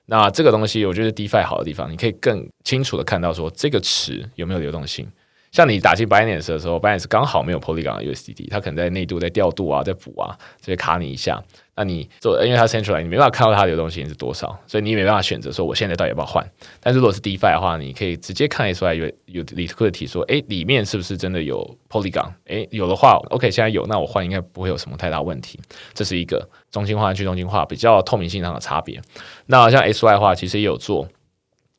[0.06, 5.10] 那这个东西，我觉得 DeFi 好的地方，你可以更清楚的看到说这个池有没有流动性。
[5.52, 11.42] 像你打进 Binance 的时候，Binance 刚好没有 Polygon 的 USDT，它可能在内度在调度啊，在补啊，直接卡你一下。
[11.76, 16.42] 那你做，因为它 central，你没办法看到它的流动性是多少，所以你也没办法选择说我现在到底要不要换。
[16.80, 22.30] 但是如果是 DeFi 的话，你可以直接看出来有有里克提说，哎，里面是不是真的有 Polygon？
[22.46, 25.60] 哎，有的话，OK，现在有，那我换应该不会有什么太大问题。
[25.92, 28.98] 这是一个中心化去中心化比较透明性上的差别。
[29.46, 31.06] 那像 SY 的话，其实也有做。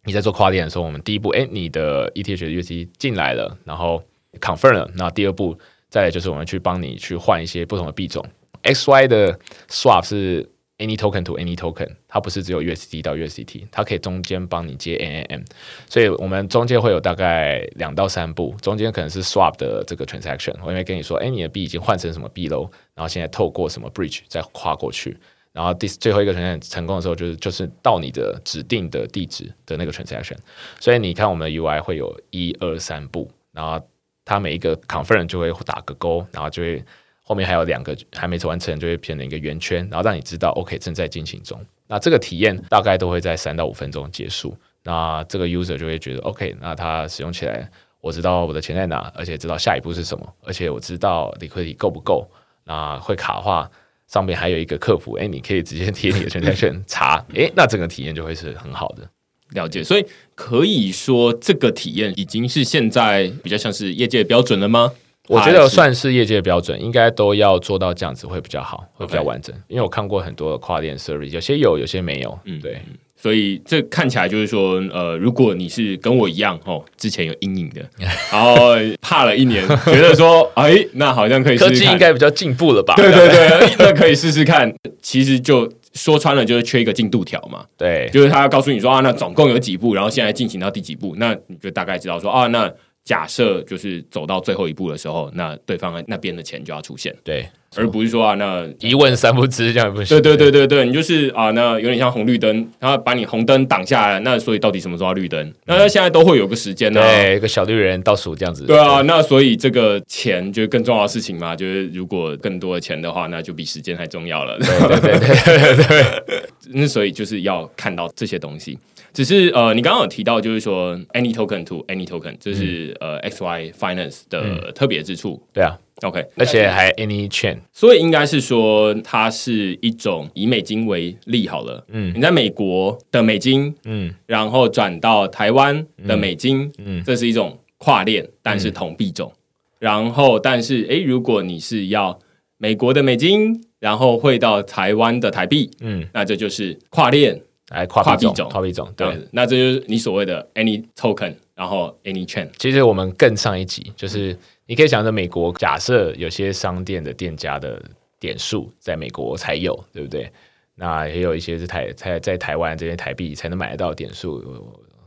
[0.06, 4.04] 你在做跨链的时候，我们第一步，哎，你的 ETH 的 USD 进来了，然后
[4.40, 4.90] confirm 了。
[4.96, 5.58] 那第二步，
[5.90, 8.26] 再来就是我们去帮你去换一些不同的币种。
[8.64, 9.40] XY 的
[9.70, 15.46] swap 是 any token to any token，它不是只有 USD 到 USDT，它可以中间帮你接 NAM，
[15.88, 25.18] 所以我们中间会有大概两到三步，中间可能是 swap 的这个 transaction，我会跟你说，哎，你的币已经换成什么币喽，然后现在透过什么 bridge 再跨过去，
[25.54, 30.38] 然后第最后一个权限成功的时候，就是就是到你的指定的地址的那个 transaction，
[30.82, 33.80] 所以你看我们的 UI 会有一二三步，然后
[34.26, 36.84] 它每一个 confirm 就会打个勾，然后就会。
[37.26, 41.58] 后面还有两个还没完成，就会变成一个圆圈，然后让你知道 OK 正在进行中。
[41.88, 44.54] 那这个体验大概都会在三到五分钟结束。
[44.84, 52.30] 那这个 user 就会觉得 OK，那他使用起来，我知道我的钱在哪，而且知道下一步是什么，而且我知道 liquidity 够不够。
[52.66, 53.72] 那会卡的话，
[54.14, 59.10] 上面还有一个客服，哎，你可以直接贴你的存在券查， 哎，那整个体验就会是很好的。
[59.56, 64.92] 了解，所以可以说这个体验已经是现在比较像是业界的标准了吗？
[65.30, 69.56] 我觉得算是业界标准，应该都要做到这样子会比较好，会比较完整。
[69.70, 72.38] 因为我看过很多跨链 service，有些有，有些没有。
[72.44, 72.82] 嗯，对。
[73.16, 77.82] 所以这看起来就是说，呃，如果你是跟我一样哦，之前有阴影的，
[78.30, 81.58] 然后怕了一年，觉得说，哎，那好像可以。
[81.58, 82.94] 科技应该比较进步了吧？
[82.98, 84.70] 对对对，那可以试试看。
[85.02, 87.64] 其实就说穿了，就是缺一个进度条嘛。
[87.78, 92.70] 对，就是他要告诉你说啊，那总共有几步，然后现在进行到第几步，那你就大概知道说啊，那。
[93.04, 100.16] 假设就是走到最后一步的时候，那对方那边的钱就要出现，对，而不是说啊，那一问三不知这样不行。
[100.16, 105.54] 对对对对对，你就是啊，那有点像红绿灯，然后把你红灯挡下来，那所以到底什么时候绿灯？
[105.66, 108.66] 那现在都会有个时间呢，对，一个小绿人倒数这样子。
[108.66, 114.58] 对啊，那所以这个钱就是更重要的事情嘛，就是如果更多的钱的话，那就比时间还重要了。
[114.60, 118.80] 对对对对对， 那所以就是要看到这些东西。
[119.14, 125.42] 只是呃，你刚刚有提到，就是说 any token to any token，这是呃 XY Finance 的特别之处。
[125.54, 131.86] 对啊，OK，而且还 any chain，所以应该是说它是一种以美金为例好了。
[131.90, 139.32] 嗯，你在美国的美金，嗯，然后转到台湾的美金，嗯，这是一种跨链，但是同币种。
[139.78, 142.18] 然后，但是哎，如果你是要
[142.58, 147.40] 美国的美金，然后汇到台湾的台币，嗯，那这就是跨链。
[147.74, 152.48] 来跨币种，跨币种，对，那这就是你所谓的 any token，然后 any chain。
[152.58, 157.82] 其实我们更上一级，就是你可以想着美国，假设有些商店的店家的
[158.20, 160.32] 点数在美国才有，对不对？
[160.76, 164.42] 那也有一些是台在在台湾这些台币才能买得到点数。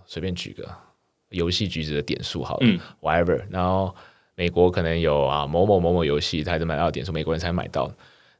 [0.09, 0.69] 随便举个
[1.31, 2.67] 游戏橘子的点数好了
[3.01, 3.43] ，whatever。
[3.51, 3.93] 然后
[4.37, 7.91] 美国可能有啊某某某某游戏才能买到点数，美国人才买到。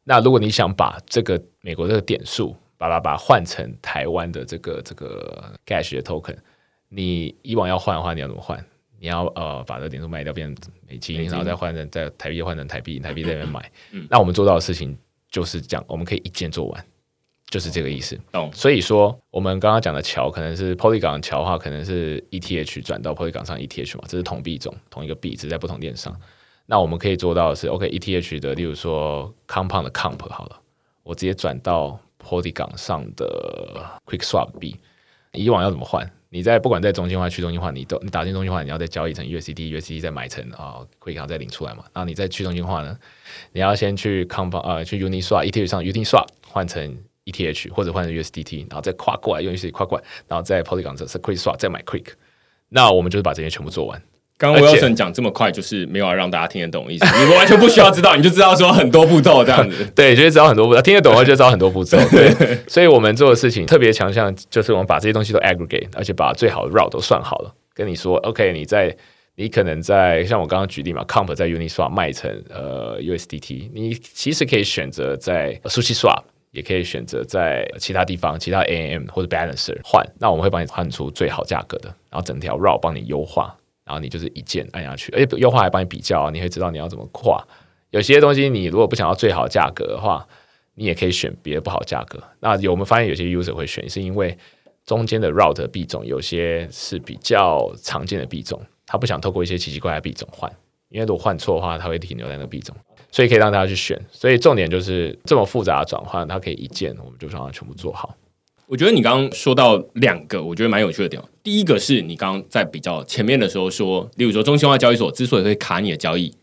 [0.05, 6.37] 那如果你想把这个美国这个点数，把把把换成台湾的这个这个 Gash 的 token，
[6.89, 8.65] 你以往要换的话，你要怎么换？
[8.99, 13.71] 你要呃把这点数卖掉变成美金，然后再换成在台币换成台币，台币那边买。
[14.09, 14.97] 那我们做到的事情
[15.31, 16.87] 就是这样，我们可以一键做完。
[17.49, 18.19] 就是这个意思。
[18.33, 26.13] 懂所以说，我们刚刚讲的桥可能是 Polygon 桥的话，可能是 ETH 转到 Polygon 上 ETH 嘛，这是同币种，同一个币，只是在不同链上。
[26.67, 30.61] 那我们可以做到的是，OK，ETH、的，例如说 Compound 的 Comp 好了，
[31.05, 31.97] 我直接转到
[32.27, 34.77] Polygon 上的 Quick Swap 币。
[35.33, 36.11] 以往要怎么换？
[36.31, 41.85] 你在不管在中心化、去中心化，你都你打进中心化，你要再交易成 USDT，USDT 再买成啊、Quick 再领出来嘛。
[41.93, 42.99] 然后你再去中心化呢，
[43.53, 50.63] 你要先去 c o m p 呃去 Uniswap ETH 上 Uniswap 换成 ETH 或者换成 USDT，然后再跨过来用 USDT 跨过来，然后在
[50.63, 52.07] Polygon 这是 Quick Swap 再买 Quick。
[52.71, 54.03] 那我们就是把这些全部做完。
[54.39, 59.85] 刚 Wilson 讲这么快，就是没有要让大家听得懂的意思，你们完全不需要知道，你就知道说很多步骤这样子。
[59.97, 61.97] 对，就是知道很多步骤，听得懂的话就知道很多步骤。
[62.11, 68.95] 对，所以我们做的事情特别强项，就是我们把这些东西都 aggregate，而且把最好的 route 都算好了，跟你说，OK，你在
[69.37, 76.23] 你可能在像我刚刚举例嘛，Comp 在 Uniswap 卖成呃 USDT，你其实可以选择在 SushiSwap。
[76.53, 83.55] 也可以选择在其他地方、其他 AMM 或者 Balancer 换，那我们会帮你换出最好价格的，然后整条 route 帮你优化，
[83.87, 87.43] 然后你就是一键按下去，而且优化还帮你比较，你会知道你要怎么跨。
[87.91, 90.27] 有些东西你如果不想要最好价格的话，
[90.75, 92.23] 你也可以选别的不好价格。
[92.41, 94.37] 那有我们发现有些 user 会选，是因为
[94.85, 100.53] 中间的 route 币种有些是比较常见的币种，他不想透过一些奇奇怪怪的币种换，
[100.89, 102.77] 因为如果换错的话，他会停留在那个币种，
[103.13, 103.99] 所以可以让大家去选。
[104.11, 108.15] 所以重点就是这么复杂的转换，它可以一键我们就让它全部做好。
[108.69, 111.23] 我觉得你刚刚说到两个，我觉得蛮有趣的点。
[111.43, 116.35] 第一个是你刚刚在比较前面的时候说，例如说中心化交易所之所以会卡你的交易，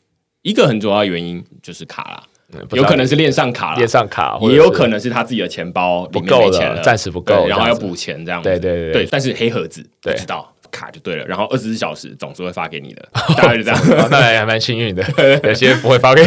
[0.42, 2.84] 一个很主要的原因就是卡啦，嗯不知道。
[2.84, 8.48] 有可能是链上卡啦链，上卡，也有可能是他自己的钱包不够了，暂时不够然后要补钱这样子。
[8.48, 13.08] 对对对对，但是黑盒子不知道卡就对了，然后二十四小时总是会发给你的，
[13.38, 13.80] 大概是这样。
[13.96, 15.04] 哦那还蛮幸运的，
[15.46, 16.24] 有些不会发给。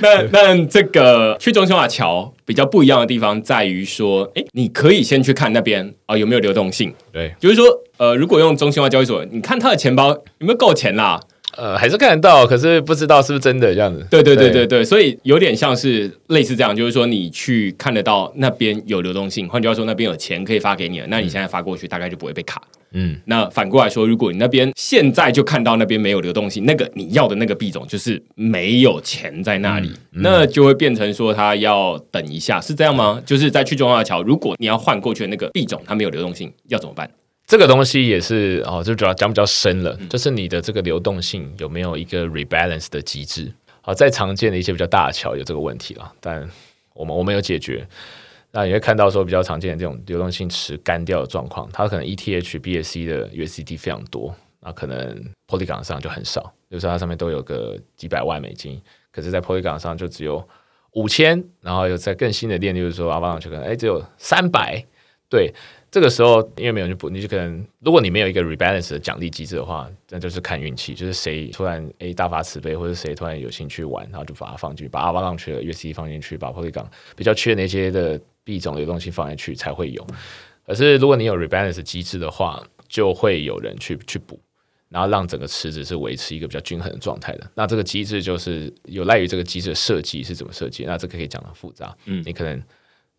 [0.00, 7.66] 那那这个去中心化桥比较不一样的地方在于说，哎，你可以先去看那边啊、有没有流动性，对，就是说，
[7.98, 11.20] 呃，如果用中心化交易所，你看他的钱包有没有够钱啦？
[11.56, 14.06] 呃，还是看得到，可是不知道是不是真的这样子。
[14.10, 22.62] 对对对对对，所以有点像是类似这样，就是说你去看得到那边有流动性，换句话说，那边有钱可以发给你了，那你现在发过去大概就不会被卡。
[22.94, 33.22] 嗯，那反过来说，如果你那边现在就看到那边没有流动性，那个你要的那个币种就是没有钱在那里，嗯那就会变成说他要等一下，是这样吗？
[33.24, 37.10] 就是在去中华桥，如果你要换过去的那个币种它没有流动性，要怎么办？
[37.52, 43.52] 这个东西也是哦，就主要讲比较深了，就是你的这个流动性有没有一个 rebalance 的机制？
[43.82, 46.48] 好，在常见的一些比较大的桥有这个问题了，但
[46.94, 47.86] 我们我们有解决。
[48.52, 56.40] 那你会看到说比较常见的这种流动性池干掉的状况，它可能 E ETH、BSC 的 USDT 非常多，那可能 Polygon 上就很少，
[56.70, 58.80] 比如说它上面都有个几百万美金，
[59.10, 60.42] 可是在 Polygon 上就只有
[60.92, 64.82] 五千，然后有在更新的链，就是说 Avalanche 可能哎只有三百，
[65.28, 65.52] 对，
[65.92, 80.04] 这个时候因为没有人去补，你就可能如果你没有一个 rebalance 的奖励机制的话，那就是看运气，就是谁突然诶大发慈悲，或者谁突然有兴趣玩，然后就把它放进去，把 Avalanche 的 USD 放进去，把 Polygon 比较缺那些的币种的东西放进去才会有。
[80.66, 84.40] 可是如果你有 rebalance 机制的话，就会有人去去补。
[84.88, 87.50] 然后让整个池子是维持一个比较均衡的状态的。
[87.54, 90.84] 那这个机制就是有赖于这个机制的设计是怎么设计。
[90.84, 92.62] 那这个可以讲的复杂，嗯，你可能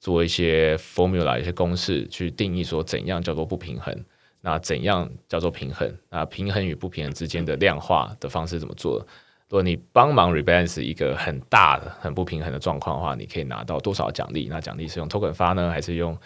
[0.04, 3.96] 做一些 formula、一些公式去定义说怎样叫做不平衡，
[4.42, 5.90] 那怎样叫做平衡？
[6.10, 9.00] 那平衡与不平衡之间的量化的方式怎么做？
[9.48, 14.50] 如果你帮忙 rebalance 一个很大的、很不平衡的状况的话，你可以拿到多少奖励？
[14.50, 16.18] 那奖励是用 token 发呢，还是用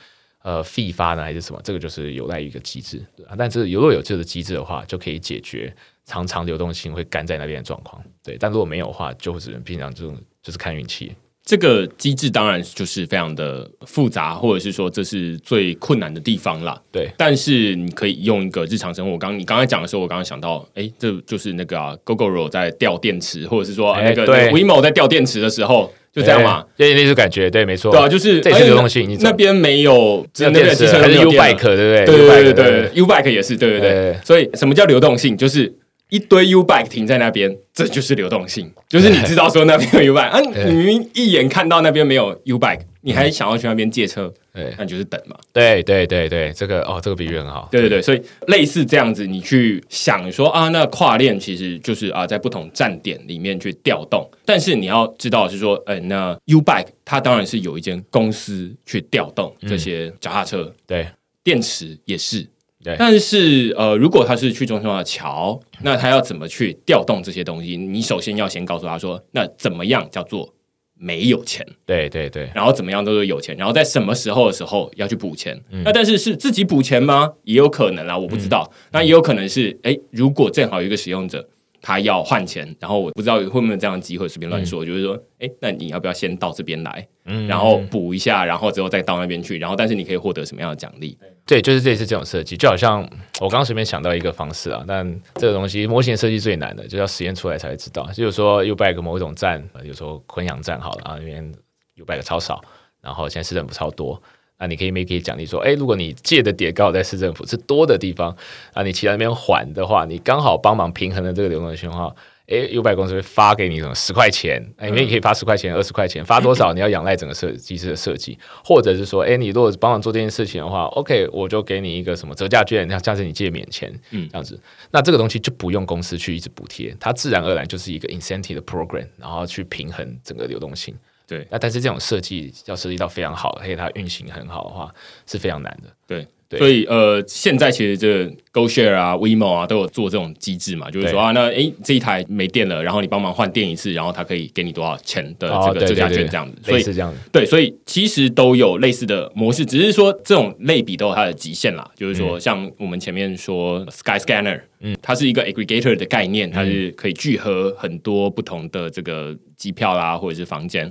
[0.41, 1.61] 呃 fee 发呢，还是什么？
[1.63, 2.99] 这个就是有赖于一个机制。
[3.15, 5.71] 对啊但是如果有这个机制的话，就可以解决
[6.03, 8.03] 常常流动性会干在那边的状况。
[8.23, 11.15] 对，但如果没有的话，就只能平常这种就是看运气。
[11.47, 16.77] 这个机制当然就是非常的复杂，或者是说这是最困难的地方啦。
[16.91, 26.65] 对但是你可以用一个日常生活，我刚你刚才讲的时候，我刚刚想到，哎，这就是那个、啊、GoGoRo 在掉电池，或者是说、哎那个对 WeMo 在掉电池的时候，就这样嘛。
[26.75, 32.05] 对，有点类似感觉，对，没错，对啊，就是这也是哎流动性，你那边没有，只有那边的汽车还是 U bike 对不对？
[32.05, 33.89] 对对 U-bike，对对，U bike 也是，对对对。
[33.91, 35.37] 对所以什么叫流动性？
[35.37, 35.73] 就是
[36.09, 38.71] 一堆 U bike 停在那边，这就是流动性。
[38.87, 45.35] 就是你知道说那边有 U bike，啊， 你明明一眼看到那边没有 U bike，你还想要去那边借车，对那你就是等嘛。
[45.51, 47.67] 对对对对，这个哦，这个比喻很好。
[47.69, 61.05] 对对对，所以类似这样子，你去想说啊，那跨链其实就是啊，在不同站点里面去调动，但是你要知道是说，呃，那 U bike 它当然是有一间公司去调动这些脚踏车，对
[61.43, 62.47] 电池也是。
[62.87, 67.75] 对但是呃，如果他是去中心化的桥，那他要怎么去调动这些东西？
[67.75, 70.53] 你首先要先告诉他说，那怎么样叫做
[70.97, 75.55] 没有钱，对对对，然后怎么样都是有钱，然后在什么时候的时候要去补钱。
[75.69, 77.33] 嗯那但是是自己补钱吗？
[77.43, 78.71] 也有可能啊，我不知道。
[78.91, 81.47] 那也有可能是，哎，如果正好有一个使用者
[81.87, 91.17] 他要换钱，然后我不知道会不会有这样的机会，随便乱说，就是说，哎，那你要不要先到这边来，嗯然后补一下，然后之后再到那边去，然后但是你可以获得什么样的奖励？
[91.45, 93.01] 对，就是这次这种设计，就好像
[93.39, 98.05] 我刚刚随便想到一个方式啊，但这个东西模型设计最难的，就要实验出来才会知道。
[98.11, 101.49] 就是说 U bike 某一种站，呃比如说昆阳站好了啊，那边
[101.95, 102.61] U bike 超少，
[102.99, 104.21] 然后现在市政府超多。
[104.59, 108.35] 那你可以没可以奖励说，哎，如果你借的点刚好在市政府是多的地方，
[108.73, 112.15] 啊，你其他那边还的话，你刚好帮忙平衡了这个流动的讯号，
[112.47, 124.59] 哎，U bike 公司会发给你什么十块钱，哎，你可以发十块钱、二十块钱，发多少你要仰赖整个设计师的设计，或者是说，哎，你如果帮忙做这件事情的话，OK，我就给你一个什么折价券，那下次你借免钱，嗯，这样子，
[124.91, 130.95] 那这个东西就不用公司去一直补贴，它自然而然就是一个 incentive 的 program，然后去平衡整个流动性。
[131.27, 134.91] 对那但是这种设计要设计到非常好，而且它运行很好的话，
[135.25, 135.89] 是非常难的。
[136.07, 136.25] 对。
[136.49, 146.57] 对所以呃，现在其实这个 GoShare 啊、WeMo 啊都有做这种机制嘛，就是说啊，那诶这一台没电了，然后你帮忙换电一次，然后它可以给你多少钱的哦这个折价券这样子。
[146.63, 147.19] 所以类似这样子。
[147.33, 151.85] 对，所以其实都有类似的模式，只是说这种类比都有它的极限啦。
[151.97, 160.89] 就是嗯说，像我们前面说 Sky Scanner，嗯，它是一个 aggregator 的概念，它是可以聚合很多不同的这个机票啦，或者是房间。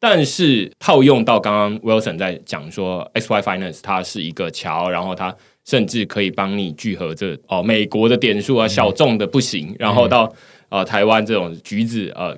[0.00, 5.34] 但是套用到刚刚 Wilson 在讲说，XY Finance 它是一个桥，然后它
[5.68, 10.32] 甚至可以帮你聚合这哦美国的点数啊，小众的不行，然后到
[10.68, 12.36] 呃台湾这种橘子呃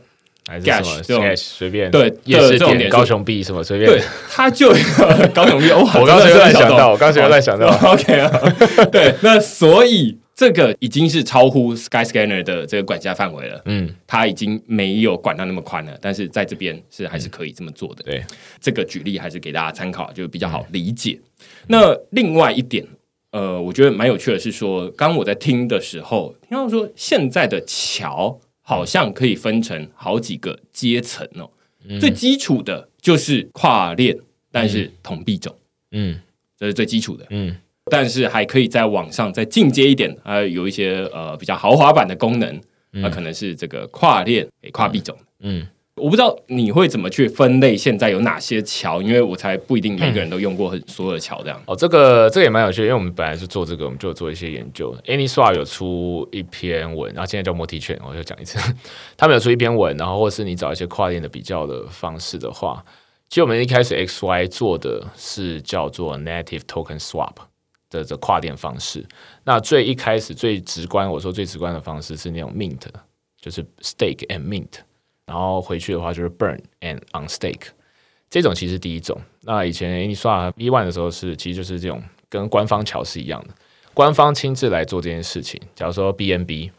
[0.49, 1.91] 还是什么 Gash，这种 Gash 随便。
[1.91, 3.91] 对也是点这种点高雄币什么随便。
[3.91, 4.01] 对，，
[4.31, 4.73] 它就
[5.35, 18.03] 高雄币，哇我刚刚真的是随便想到，我刚刚随便乱想到， OK 啊，对，那所以这个已经是超乎 Skyscanner 的这个管辖范围了，嗯，它已经没有管到那么宽了，但是在这边是还是可以这么做的。
[18.05, 18.25] 对，
[18.59, 21.21] 这个举例还是给大家参考，就比较好理解。
[21.67, 22.87] 那另外一点，
[23.33, 31.51] 呃，我觉得蛮有趣的是说，刚刚我在听的时候，听到说现在的桥好像可以分成好几个阶层哦，
[32.01, 34.17] 最基础的就是跨链，
[34.51, 35.55] 但是同币种，
[35.91, 36.19] 嗯。
[36.59, 37.27] 这是最基础的。
[37.31, 37.57] 嗯
[37.91, 42.61] 但是还可以在网上再进阶一点，呃有一些呃比较豪华版的功能，
[42.93, 45.17] 那、可能是这个跨链、诶跨币种。
[45.41, 45.67] 嗯，
[45.97, 51.61] 我不知道你会怎么去分类现在有哪些桥，因为我才不一定每个人都用过很所有的桥这样。
[51.67, 54.95] 哦，这个这个也蛮有趣的，因为我们本来是做这个，我们就有做一些研究。
[55.07, 58.59] AnySwap 有出一篇文，然后现在叫 Multi 券，我就讲一次，
[59.17, 62.83] 他们有出一篇文，然后或是你找一些跨链的比较的方式的话，
[63.29, 67.35] 其实我们一开始 XY 做的是叫做 Native Token Swap
[67.91, 69.05] 的这跨链方式。
[69.45, 72.81] 那最一开始最直观，我说最直观的方式是那种 Mint，
[73.41, 74.79] 就是 Stake and Mint，
[75.27, 77.69] 然后回去的话就是 Burn and Unstake。
[78.31, 79.21] 这种其实第一种。
[79.43, 83.55] 那以前你刷 V One 的时候是，其实就是这种跟官方桥是一样的，
[83.93, 85.61] 官方亲自来做这件事情。
[85.75, 86.71] 假如说 BNB，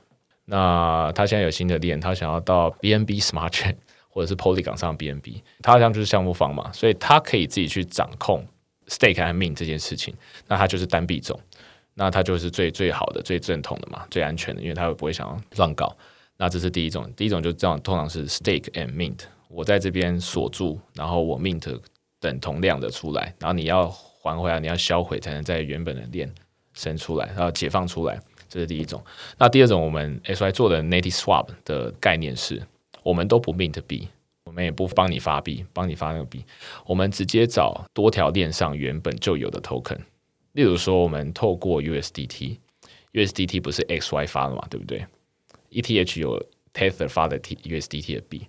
[0.45, 3.75] 那他现在有新的链，他想要到 BNB Smart Chain
[4.07, 8.47] 或者是 Polygon 上 BNB，他好像就是项目方嘛，所以他可以自己去掌控
[8.91, 10.13] Stake 和 Mint 这件事情。
[10.47, 11.39] 那它就是单币种，
[11.93, 15.95] 那它就是最最好的、最正统的嘛，最安全的，因为他不会想要乱搞。
[16.37, 19.19] 那这是第一种，第一种就这样，通常是 Stake and Mint。
[19.47, 21.79] 我在这边锁住，然后我 mint
[22.19, 26.33] 等同量的出来，然后你要还回来，你要销毁才能在原本的链
[26.73, 28.17] 生出来，然后解放出来，
[28.47, 29.03] 这是第一种。
[29.37, 32.61] 那第二种，我们 SY 做的 native swap 的概念是，
[33.03, 34.07] 我们都不 mint 币，
[34.51, 36.43] 我们也不帮你发币，帮你发那个币，
[36.85, 39.99] 我们直接找多条链上原本就有的 token。
[40.51, 45.05] 例如说，我们透过 USDT，USDT 不是 XY 发的嘛，对不对
[45.71, 48.47] ？ETH 有 Tether 发的 T USDT 的币。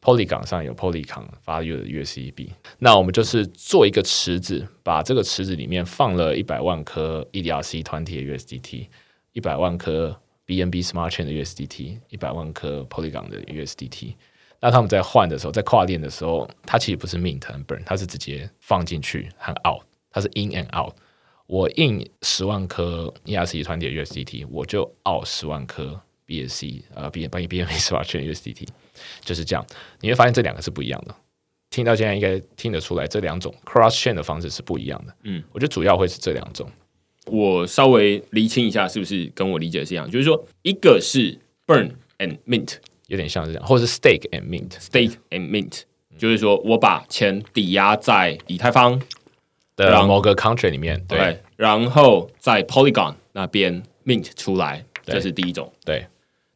[0.00, 8.86] Polygon 上有 Polygon 发的 USD 币，那我们就是做一个池子，把这个池子里面放了一百万颗 EDRC 团体的 USDT，
[9.34, 14.14] 一百万颗 BNB Smart Chain 的 USDT，一百万颗 Polygon 的 USDT。
[14.62, 20.94] 那他们在换的时候，在跨链的时候，它其实不是 mint and burn，它是直接放进去和 out，它是 in and out。
[21.48, 28.68] 我 in 十万颗 ERC 团体的 USDT，我就 out 十万颗 BSC 呃 B B BNB Smart Chain USDT。
[29.22, 29.66] 就是这样，
[30.00, 31.14] 你会发现这两个是不一样的。
[31.68, 35.14] 听到现在应该听得出来，这两种 cross chain 的方式是不一样的。
[35.24, 36.70] 嗯，我觉得主要会是这两种。
[37.26, 40.08] 我稍微厘清一下，是不是跟我理解的是一样？
[40.08, 45.82] 就是说，一个是 burn and mint，stake 有点像是这样，或者是 stake and mint，stake and mint，
[46.18, 49.00] 就是说我把钱抵押在以太坊，
[49.76, 51.40] 的某个 country 里面，对。
[51.56, 55.14] 然后在 Polygon 那边 mint 出来，对。
[55.14, 55.72] 这是第一种。
[55.84, 56.06] 对。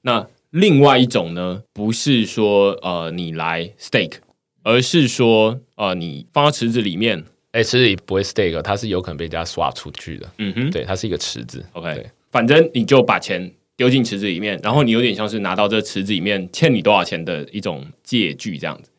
[0.03, 4.18] 那另外一种呢，不是说呃你来 stake，
[4.62, 7.22] 而是说呃，你放到池子里面，
[7.53, 10.30] 哎，池子里不会 stake，它是有可能被人家刷出去的。
[10.38, 10.70] 嗯哼。
[10.70, 11.64] 对，它是一个池子。
[11.72, 18.90] ，OK，反正你就把钱丢进池子里面，然后你有点像是拿到这池子里面欠你多少钱的一种借据这样子。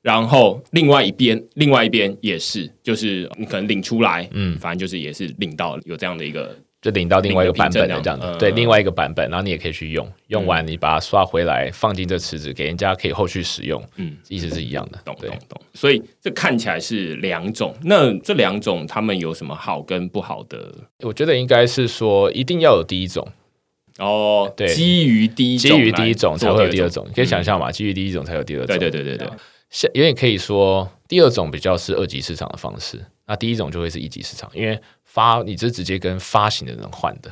[0.00, 15.28] 然后另外一边，另外一边也是，就是你可能领出来，嗯，反正就是也是领到有这样的一个就领到另外一个版本的这样子，对，另外一个版本，然后你也可以去用，用完你把它刷回来，放进这池子，给人家可以后续使用，嗯嗯，意思是一样的，懂懂。
[15.48, 15.60] 懂。
[15.74, 20.72] 所以这看起来是两种，那这两种他们有什么好跟不好的？
[21.00, 23.26] 我觉得应该是说，一定要有第一种，
[23.98, 24.66] 哦，对。
[24.74, 29.28] 基于第一种基于第一种才会有第二种，你可以想象嘛，基于第一种才有第二种，对对对对对，
[29.70, 37.30] 像有点可以说，第二种比较是二级市场的方式，那第一种就会是一级市场，因为发你是直接跟发行的人换的。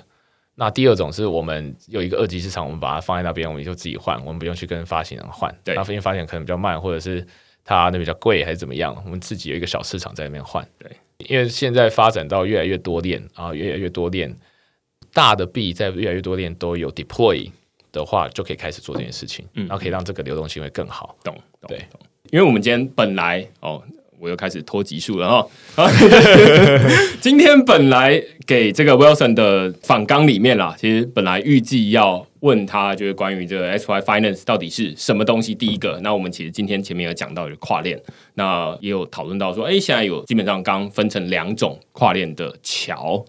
[0.59, 5.55] 那第二种是我们有一个二级市场，我们把它放在那边，我们就自己换，我们不用去跟发行人换。
[5.63, 5.75] 对。
[5.75, 7.23] 那因为发行可能比较慢，或者是
[7.63, 10.67] 它那比较贵，还是怎么样，我们自己有一个小市场在那边换。
[10.79, 10.91] 对，
[11.29, 14.35] 因为现在发展到越来越多链啊，越来越多链，
[15.17, 17.51] 大的币在越来越多链都有 deploy
[17.91, 21.17] 的话，就可以开始做这件事情，嗯然后可以让这个流动性会更好。
[21.25, 21.99] 懂懂对懂。
[22.31, 23.83] 因为我们今天本来哦，
[24.19, 25.49] 我又开始拖集数了哈。
[25.75, 25.91] 好
[27.19, 35.55] 今天本来给这个 Wilson 的访纲里面啦，其实本来预计要问他，就是关于这个 SY Finance 到底是什么东西。
[35.55, 37.99] 第一个，那我们其实今天前面有讲到有跨链，
[38.35, 43.25] 那也有讨论到说，哎，现在有基本上刚分成两种跨链的桥，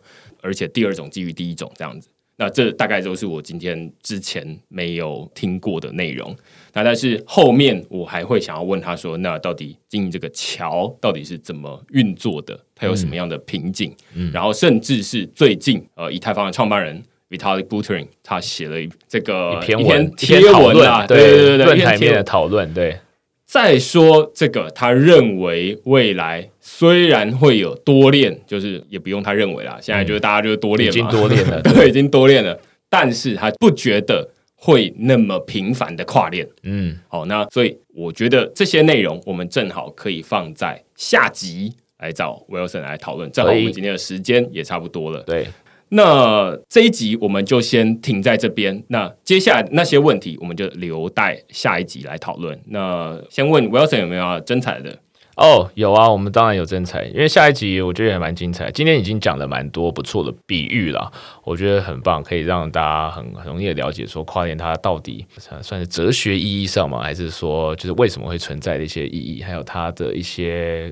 [0.48, 2.08] 而且第二种基于第一种这样子。
[2.40, 6.34] 那这大概都是我今天之前没有听过的内容。
[6.72, 12.58] 那但是后面我还会想要问他说，那到底经营这个桥到底是怎么运作的？
[12.76, 13.94] 它有什么样的瓶颈？
[14.32, 23.00] 然后甚至是最近呃，以太坊的创办人 Vitalik Buterin 他写了一这个一篇文、贴文啊，对对对对，论坛面的讨论，对，
[23.48, 30.96] 再说这个，他认为未来虽然会有多练，就是也不用他认为啦，现在就是大家就是多练嘛。
[31.00, 36.46] 已嘛，经多练了， 对，已经多练了，但是他不觉得会那么频繁的跨练。
[36.64, 45.22] 嗯，好，那所以我觉得这些内容我们正好可以放在下集来找 Wilson 来讨论，正好我们今天的时间也差不多了。
[45.22, 45.48] 对，
[45.90, 52.60] 那这一集我们就先停在这边，那接下来那些问题我们就留待下一集来讨论。
[52.68, 55.00] 那先问 Wilson 有没有要精彩的？
[55.38, 58.72] 哦，有啊，我们当然有真彩，因为下一集我觉得也蛮精彩。
[58.72, 61.12] 今天已经讲了蛮多不错的比喻了，
[61.44, 67.04] 我觉得很棒，可以让大家很很容易的了解说跨年它到底算算是哲学意义上吗？
[67.04, 70.92] 还是说就是为什么会存在的一些意义，还有它的一些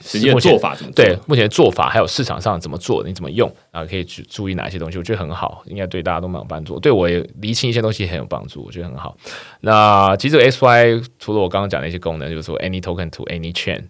[0.00, 1.04] 实际的做法怎么做？
[1.04, 6.78] 对目前的做法，还有市场上怎么做，你怎么用，啊可以去注意哪些东西，我觉得很好，应该对大家都蛮有帮助。
[6.80, 9.16] 对我也厘清一些东西很有帮助，我觉得很好。
[9.60, 13.82] 那其实这个 SY 除了我刚刚讲的一些功能，就是说 any token to any chain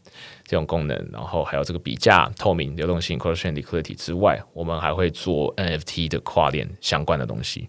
[0.46, 7.68] 这种功能，然后还有这个比价、透明、流动性 cross chain liquidity 之外，我们还会做 NFT 的跨链相关的东西。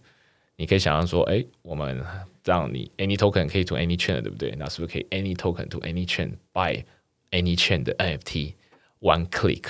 [0.58, 2.02] 你可以想象说，哎，我们
[2.44, 4.56] 让你 any token 可以 to any chain 对不对？
[4.58, 6.82] 那是不是可以 any token to any chain buy
[7.36, 8.54] any chain 的 NFT
[9.02, 9.64] one click？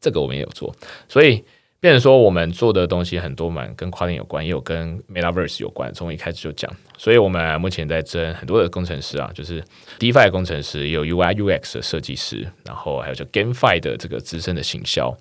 [0.00, 0.74] 这个我们也有做，
[1.08, 1.44] 所以
[1.78, 5.92] 变成说我们做的东西很多蛮跟跨链有关，也有跟 Metaverse 有关。
[5.94, 9.62] 从一开始就讲，所以我们目前在征很多的工程师啊，就是
[9.98, 15.16] DeFi 工程师，也有 UI UX 的设计师，然后还有就 GameFi 的这个资深的行销，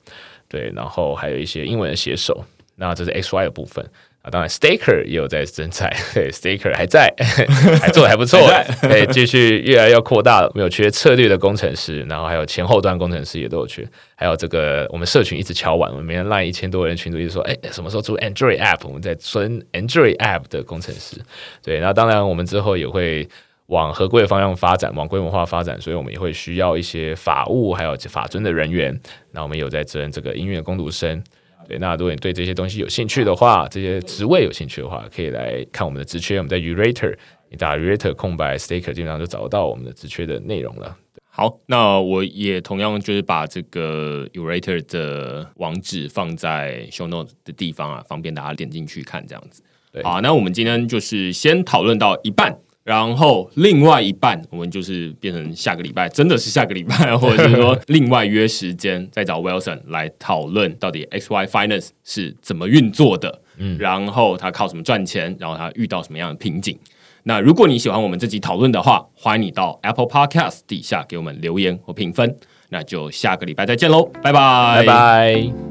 [0.47, 2.43] 对，然后还有一些英文的写手。
[2.75, 3.87] 那这是 XY 的部分
[4.21, 7.11] 啊，当然 Staker 也有在增菜， 对，Staker 还在，
[7.81, 8.39] 还做的还不错，
[8.83, 10.51] 对，继续越来越扩大了。
[10.53, 18.79] 没有缺策略的工程师，然后还有前后端工程师也都有缺，还有这个我们社群一直敲完，我们每天赖一千多人群组，一直说，哎，什么时候出 Android App？
[18.83, 21.17] 我们在存 Android App 的工程师，
[21.63, 23.27] 对，那当然我们之后也会。
[23.67, 28.93] 往合规的方向发展，往规模化发展，所以我们也会需要一些法务还有法尊的人员。
[29.31, 31.23] 那我们有在争这个音乐工读生，
[31.71, 36.35] 对，那如果你对这些东西有兴趣的话，这些职位有兴趣的话，可以来看我们的职缺。
[36.35, 37.17] 我们在 Urator，
[37.49, 40.97] 你打 Urator 空白 Staker，基本上就找得到我们的职缺的内容了。
[41.29, 49.63] 好，那我也同样就是把这个 Urator 的网址放在 Show Note 的地方啊，方便大家点进去看这样子。
[49.93, 52.59] 对好，那我们今天就是先讨论到一半。
[52.83, 66.77] 然后另外一半，我们就是变成下个礼拜，真的是下个礼拜，或者是说另外约时间，再找 Wilson 来讨论到底 XY Finance 是怎么运作的，嗯，然后他靠什么赚钱，然后他遇到什么样的瓶颈。
[67.23, 72.35] 那如果你喜欢我们这集讨论的话，欢迎你到 Apple Podcast 底下给我们留言或评分。
[72.69, 75.70] 那就下个礼拜再见喽，拜拜，拜拜。